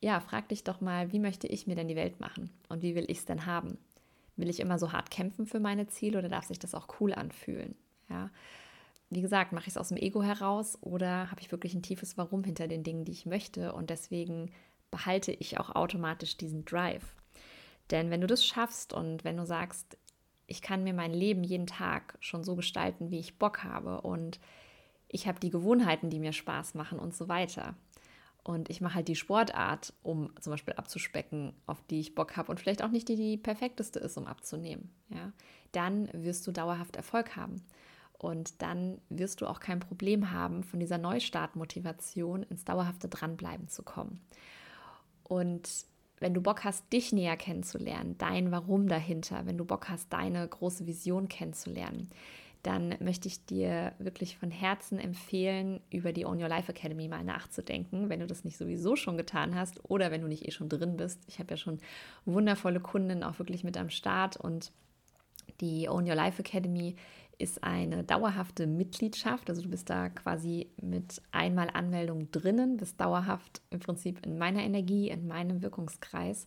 ja, 0.00 0.20
frag 0.20 0.48
dich 0.48 0.64
doch 0.64 0.80
mal, 0.80 1.12
wie 1.12 1.18
möchte 1.18 1.46
ich 1.46 1.66
mir 1.66 1.74
denn 1.74 1.88
die 1.88 1.96
Welt 1.96 2.20
machen 2.20 2.50
und 2.68 2.82
wie 2.82 2.94
will 2.94 3.04
ich 3.08 3.18
es 3.18 3.24
denn 3.24 3.46
haben? 3.46 3.78
Will 4.36 4.50
ich 4.50 4.60
immer 4.60 4.78
so 4.78 4.92
hart 4.92 5.10
kämpfen 5.10 5.46
für 5.46 5.60
meine 5.60 5.86
Ziele 5.86 6.18
oder 6.18 6.28
darf 6.28 6.44
sich 6.44 6.58
das 6.58 6.74
auch 6.74 7.00
cool 7.00 7.14
anfühlen? 7.14 7.74
Ja, 8.08 8.30
wie 9.08 9.22
gesagt, 9.22 9.52
mache 9.52 9.64
ich 9.64 9.72
es 9.74 9.76
aus 9.78 9.88
dem 9.88 9.96
Ego 9.96 10.22
heraus 10.22 10.78
oder 10.82 11.30
habe 11.30 11.40
ich 11.40 11.52
wirklich 11.52 11.74
ein 11.74 11.82
tiefes 11.82 12.18
Warum 12.18 12.44
hinter 12.44 12.68
den 12.68 12.82
Dingen, 12.82 13.04
die 13.04 13.12
ich 13.12 13.26
möchte 13.26 13.72
und 13.72 13.90
deswegen 13.90 14.50
behalte 14.90 15.32
ich 15.32 15.58
auch 15.58 15.74
automatisch 15.74 16.36
diesen 16.36 16.64
Drive. 16.64 17.14
Denn 17.90 18.10
wenn 18.10 18.20
du 18.20 18.26
das 18.26 18.44
schaffst 18.44 18.92
und 18.92 19.24
wenn 19.24 19.36
du 19.36 19.46
sagst, 19.46 19.96
ich 20.46 20.62
kann 20.62 20.84
mir 20.84 20.94
mein 20.94 21.12
Leben 21.12 21.44
jeden 21.44 21.66
Tag 21.66 22.16
schon 22.20 22.44
so 22.44 22.56
gestalten, 22.56 23.10
wie 23.10 23.18
ich 23.18 23.38
Bock 23.38 23.64
habe 23.64 24.00
und 24.00 24.40
ich 25.08 25.26
habe 25.28 25.40
die 25.40 25.50
Gewohnheiten, 25.50 26.10
die 26.10 26.18
mir 26.18 26.32
Spaß 26.32 26.74
machen 26.74 26.98
und 26.98 27.14
so 27.14 27.28
weiter, 27.28 27.76
und 28.46 28.70
ich 28.70 28.80
mache 28.80 28.94
halt 28.94 29.08
die 29.08 29.16
Sportart, 29.16 29.92
um 30.04 30.30
zum 30.40 30.52
Beispiel 30.52 30.74
abzuspecken, 30.74 31.52
auf 31.66 31.82
die 31.90 31.98
ich 31.98 32.14
Bock 32.14 32.36
habe 32.36 32.48
und 32.52 32.60
vielleicht 32.60 32.80
auch 32.80 32.92
nicht 32.92 33.08
die, 33.08 33.16
die 33.16 33.36
perfekteste 33.36 33.98
ist, 33.98 34.16
um 34.16 34.28
abzunehmen. 34.28 34.88
Ja? 35.08 35.32
Dann 35.72 36.08
wirst 36.12 36.46
du 36.46 36.52
dauerhaft 36.52 36.94
Erfolg 36.94 37.34
haben. 37.34 37.64
Und 38.12 38.62
dann 38.62 39.00
wirst 39.08 39.40
du 39.40 39.48
auch 39.48 39.58
kein 39.58 39.80
Problem 39.80 40.30
haben, 40.30 40.62
von 40.62 40.78
dieser 40.78 40.96
Neustartmotivation 40.96 42.44
ins 42.44 42.64
dauerhafte 42.64 43.08
Dranbleiben 43.08 43.66
zu 43.66 43.82
kommen. 43.82 44.20
Und 45.24 45.68
wenn 46.20 46.32
du 46.32 46.40
Bock 46.40 46.62
hast, 46.62 46.92
dich 46.92 47.12
näher 47.12 47.36
kennenzulernen, 47.36 48.16
dein 48.16 48.52
Warum 48.52 48.86
dahinter, 48.86 49.44
wenn 49.46 49.58
du 49.58 49.64
Bock 49.64 49.88
hast, 49.88 50.12
deine 50.12 50.46
große 50.46 50.86
Vision 50.86 51.26
kennenzulernen, 51.26 52.10
dann 52.66 52.96
möchte 52.98 53.28
ich 53.28 53.44
dir 53.46 53.92
wirklich 53.98 54.36
von 54.36 54.50
Herzen 54.50 54.98
empfehlen, 54.98 55.80
über 55.90 56.12
die 56.12 56.26
Own 56.26 56.42
Your 56.42 56.48
Life 56.48 56.70
Academy 56.70 57.06
mal 57.06 57.22
nachzudenken, 57.22 58.08
wenn 58.08 58.18
du 58.18 58.26
das 58.26 58.44
nicht 58.44 58.56
sowieso 58.56 58.96
schon 58.96 59.16
getan 59.16 59.54
hast 59.54 59.88
oder 59.88 60.10
wenn 60.10 60.22
du 60.22 60.26
nicht 60.26 60.46
eh 60.48 60.50
schon 60.50 60.68
drin 60.68 60.96
bist. 60.96 61.22
Ich 61.28 61.38
habe 61.38 61.50
ja 61.50 61.56
schon 61.56 61.78
wundervolle 62.24 62.80
Kunden 62.80 63.22
auch 63.22 63.38
wirklich 63.38 63.62
mit 63.62 63.76
am 63.76 63.88
Start 63.88 64.36
und 64.36 64.72
die 65.60 65.88
Own 65.88 66.08
Your 66.08 66.16
Life 66.16 66.40
Academy 66.40 66.96
ist 67.38 67.62
eine 67.62 68.02
dauerhafte 68.02 68.66
Mitgliedschaft. 68.66 69.48
Also 69.48 69.62
du 69.62 69.68
bist 69.68 69.88
da 69.88 70.08
quasi 70.08 70.70
mit 70.80 71.22
einmal 71.30 71.70
Anmeldung 71.72 72.30
drinnen, 72.32 72.78
bist 72.78 73.00
dauerhaft 73.00 73.62
im 73.70 73.78
Prinzip 73.78 74.24
in 74.26 74.38
meiner 74.38 74.62
Energie, 74.62 75.08
in 75.08 75.28
meinem 75.28 75.62
Wirkungskreis 75.62 76.46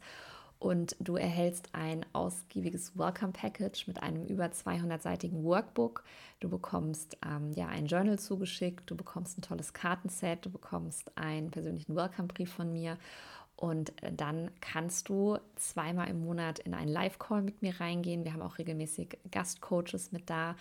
und 0.60 0.95
du 1.00 1.15
erhältst 1.15 1.69
ein 1.74 2.06
ausgiebiges 2.12 2.98
Welcome 2.98 3.32
Package 3.32 3.88
mit 3.88 4.04
einem 4.04 4.26
über 4.26 4.45
200-seitigen 4.45 5.43
Workbook. 5.43 6.04
Du 6.41 6.50
bekommst 6.50 7.17
ähm, 7.26 7.54
ja 7.54 7.67
ein 7.67 7.86
Journal 7.86 8.19
zugeschickt, 8.19 8.89
du 8.89 8.95
bekommst 8.95 9.38
ein 9.38 9.41
tolles 9.41 9.74
Kartenset, 9.74 10.45
du 10.45 10.50
bekommst 10.50 11.17
einen 11.17 11.50
persönlichen 11.50 11.95
Welcome-Brief 11.95 12.52
von 12.52 12.74
mir 12.74 12.98
und 13.56 14.02
äh, 14.04 14.12
dann 14.12 14.52
kannst 14.60 15.10
du 15.10 15.38
zweimal 15.56 16.10
im 16.10 16.24
Monat 16.24 16.60
in 16.60 16.74
einen 16.74 16.91
Live-Call 16.91 17.41
mit 17.41 17.62
mir 17.62 17.80
reingehen. 17.80 18.26
Wir 18.26 18.34
haben 18.34 18.41
auch 18.41 18.58
regelmäßig 18.58 19.17
Gastcoaches 19.32 20.12
mit 20.12 20.30
da. 20.30 20.56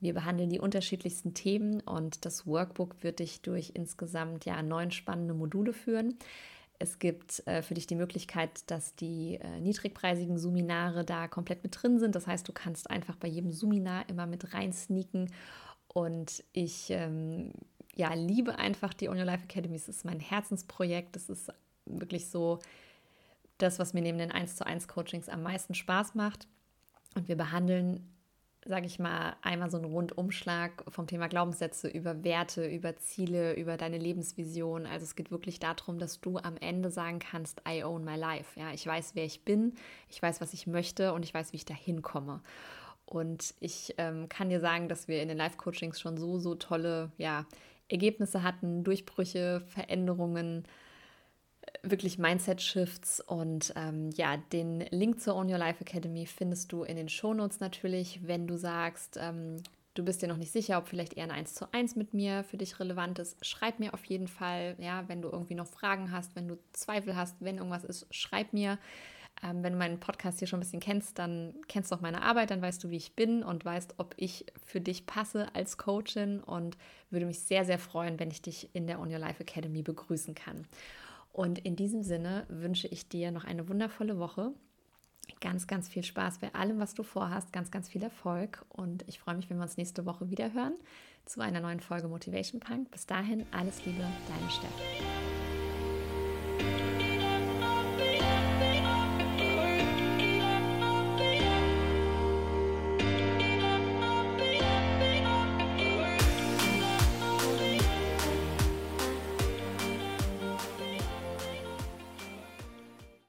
Wir 0.00 0.14
behandeln 0.14 0.50
die 0.50 0.58
unterschiedlichsten 0.60 1.32
Themen 1.32 1.80
und 1.80 2.24
das 2.24 2.46
Workbook 2.46 3.02
wird 3.02 3.20
dich 3.20 3.42
durch 3.42 3.72
insgesamt 3.74 4.44
ja 4.44 4.60
neun 4.62 4.90
spannende 4.90 5.32
Module 5.32 5.72
führen. 5.72 6.18
Es 6.82 6.98
gibt 6.98 7.46
äh, 7.46 7.62
für 7.62 7.74
dich 7.74 7.86
die 7.86 7.94
Möglichkeit, 7.94 8.68
dass 8.68 8.96
die 8.96 9.36
äh, 9.36 9.60
niedrigpreisigen 9.60 10.36
Suminare 10.36 11.04
da 11.04 11.28
komplett 11.28 11.62
mit 11.62 11.80
drin 11.80 12.00
sind. 12.00 12.16
Das 12.16 12.26
heißt, 12.26 12.48
du 12.48 12.52
kannst 12.52 12.90
einfach 12.90 13.14
bei 13.14 13.28
jedem 13.28 13.52
Suminar 13.52 14.08
immer 14.08 14.26
mit 14.26 14.52
rein 14.52 14.72
sneaken. 14.72 15.30
Und 15.86 16.42
ich 16.52 16.90
ähm, 16.90 17.52
ja, 17.94 18.12
liebe 18.14 18.58
einfach 18.58 18.94
die 18.94 19.08
On 19.08 19.16
Your 19.16 19.24
Life 19.24 19.44
Academy. 19.44 19.76
Es 19.76 19.88
ist 19.88 20.04
mein 20.04 20.18
Herzensprojekt. 20.18 21.14
Das 21.14 21.28
ist 21.28 21.52
wirklich 21.86 22.28
so 22.28 22.58
das, 23.58 23.78
was 23.78 23.94
mir 23.94 24.02
neben 24.02 24.18
den 24.18 24.32
1 24.32 24.56
zu 24.56 24.66
1 24.66 24.88
Coachings 24.88 25.28
am 25.28 25.44
meisten 25.44 25.74
Spaß 25.74 26.16
macht. 26.16 26.48
Und 27.14 27.28
wir 27.28 27.36
behandeln 27.36 28.12
sage 28.64 28.86
ich 28.86 28.98
mal, 28.98 29.34
einmal 29.42 29.70
so 29.70 29.76
einen 29.76 29.86
Rundumschlag 29.86 30.84
vom 30.88 31.06
Thema 31.06 31.28
Glaubenssätze 31.28 31.88
über 31.88 32.22
Werte, 32.22 32.66
über 32.66 32.96
Ziele, 32.96 33.54
über 33.54 33.76
deine 33.76 33.98
Lebensvision. 33.98 34.86
Also 34.86 35.04
es 35.04 35.16
geht 35.16 35.32
wirklich 35.32 35.58
darum, 35.58 35.98
dass 35.98 36.20
du 36.20 36.38
am 36.38 36.56
Ende 36.58 36.90
sagen 36.90 37.18
kannst, 37.18 37.60
I 37.68 37.82
own 37.82 38.04
my 38.04 38.16
life. 38.16 38.58
Ja, 38.58 38.72
ich 38.72 38.86
weiß, 38.86 39.14
wer 39.14 39.24
ich 39.24 39.44
bin, 39.44 39.74
ich 40.08 40.22
weiß, 40.22 40.40
was 40.40 40.52
ich 40.52 40.66
möchte 40.66 41.12
und 41.12 41.24
ich 41.24 41.34
weiß, 41.34 41.52
wie 41.52 41.56
ich 41.56 41.64
da 41.64 41.74
hinkomme. 41.74 42.40
Und 43.04 43.54
ich 43.58 43.94
ähm, 43.98 44.28
kann 44.28 44.48
dir 44.48 44.60
sagen, 44.60 44.88
dass 44.88 45.08
wir 45.08 45.22
in 45.22 45.28
den 45.28 45.36
Live-Coachings 45.36 46.00
schon 46.00 46.16
so, 46.16 46.38
so 46.38 46.54
tolle 46.54 47.10
ja, 47.18 47.46
Ergebnisse 47.88 48.44
hatten, 48.44 48.84
Durchbrüche, 48.84 49.60
Veränderungen, 49.66 50.64
wirklich 51.82 52.18
Mindset-Shifts. 52.18 53.20
Und 53.20 53.72
ähm, 53.76 54.10
ja, 54.14 54.36
den 54.36 54.80
Link 54.90 55.20
zur 55.20 55.36
Own 55.36 55.50
Your 55.50 55.58
Life 55.58 55.80
Academy 55.80 56.26
findest 56.26 56.72
du 56.72 56.82
in 56.84 56.96
den 56.96 57.08
Shownotes 57.08 57.60
natürlich. 57.60 58.20
Wenn 58.26 58.46
du 58.46 58.56
sagst, 58.56 59.18
ähm, 59.20 59.62
du 59.94 60.04
bist 60.04 60.22
dir 60.22 60.28
noch 60.28 60.36
nicht 60.36 60.52
sicher, 60.52 60.78
ob 60.78 60.88
vielleicht 60.88 61.14
eher 61.14 61.24
ein 61.24 61.30
1 61.30 61.54
zu 61.54 61.72
1 61.72 61.96
mit 61.96 62.14
mir 62.14 62.44
für 62.44 62.56
dich 62.56 62.78
relevant 62.80 63.18
ist, 63.18 63.44
schreib 63.44 63.78
mir 63.78 63.94
auf 63.94 64.04
jeden 64.04 64.28
Fall. 64.28 64.76
Ja, 64.78 65.08
wenn 65.08 65.22
du 65.22 65.28
irgendwie 65.28 65.54
noch 65.54 65.66
Fragen 65.66 66.12
hast, 66.12 66.36
wenn 66.36 66.48
du 66.48 66.58
Zweifel 66.72 67.16
hast, 67.16 67.36
wenn 67.40 67.58
irgendwas 67.58 67.84
ist, 67.84 68.06
schreib 68.14 68.52
mir. 68.52 68.78
Ähm, 69.42 69.62
wenn 69.62 69.72
du 69.72 69.78
meinen 69.78 69.98
Podcast 69.98 70.38
hier 70.38 70.46
schon 70.46 70.58
ein 70.58 70.62
bisschen 70.62 70.80
kennst, 70.80 71.18
dann 71.18 71.54
kennst 71.66 71.90
du 71.90 71.96
auch 71.96 72.00
meine 72.00 72.22
Arbeit, 72.22 72.50
dann 72.50 72.62
weißt 72.62 72.84
du, 72.84 72.90
wie 72.90 72.96
ich 72.96 73.16
bin 73.16 73.42
und 73.42 73.64
weißt, 73.64 73.94
ob 73.96 74.14
ich 74.16 74.46
für 74.64 74.80
dich 74.80 75.06
passe 75.06 75.52
als 75.54 75.78
Coachin 75.78 76.40
und 76.40 76.76
würde 77.10 77.26
mich 77.26 77.40
sehr, 77.40 77.64
sehr 77.64 77.78
freuen, 77.78 78.20
wenn 78.20 78.30
ich 78.30 78.42
dich 78.42 78.68
in 78.74 78.86
der 78.86 79.00
On 79.00 79.10
Your 79.10 79.18
Life 79.18 79.42
Academy 79.42 79.82
begrüßen 79.82 80.34
kann. 80.34 80.66
Und 81.32 81.58
in 81.58 81.76
diesem 81.76 82.02
Sinne 82.02 82.44
wünsche 82.48 82.88
ich 82.88 83.08
dir 83.08 83.30
noch 83.32 83.44
eine 83.44 83.68
wundervolle 83.68 84.18
Woche. 84.18 84.52
Ganz, 85.40 85.66
ganz 85.66 85.88
viel 85.88 86.02
Spaß 86.02 86.38
bei 86.38 86.54
allem, 86.54 86.78
was 86.78 86.94
du 86.94 87.02
vorhast. 87.02 87.52
Ganz, 87.52 87.70
ganz 87.70 87.88
viel 87.88 88.02
Erfolg. 88.02 88.64
Und 88.68 89.04
ich 89.08 89.18
freue 89.18 89.36
mich, 89.36 89.48
wenn 89.48 89.56
wir 89.56 89.62
uns 89.62 89.76
nächste 89.76 90.04
Woche 90.04 90.30
wieder 90.30 90.52
hören 90.52 90.74
zu 91.24 91.40
einer 91.40 91.60
neuen 91.60 91.80
Folge 91.80 92.08
Motivation 92.08 92.60
Punk. 92.60 92.90
Bis 92.90 93.06
dahin, 93.06 93.46
alles 93.50 93.84
Liebe, 93.86 94.04
deine 94.28 94.50
Steff. 94.50 94.72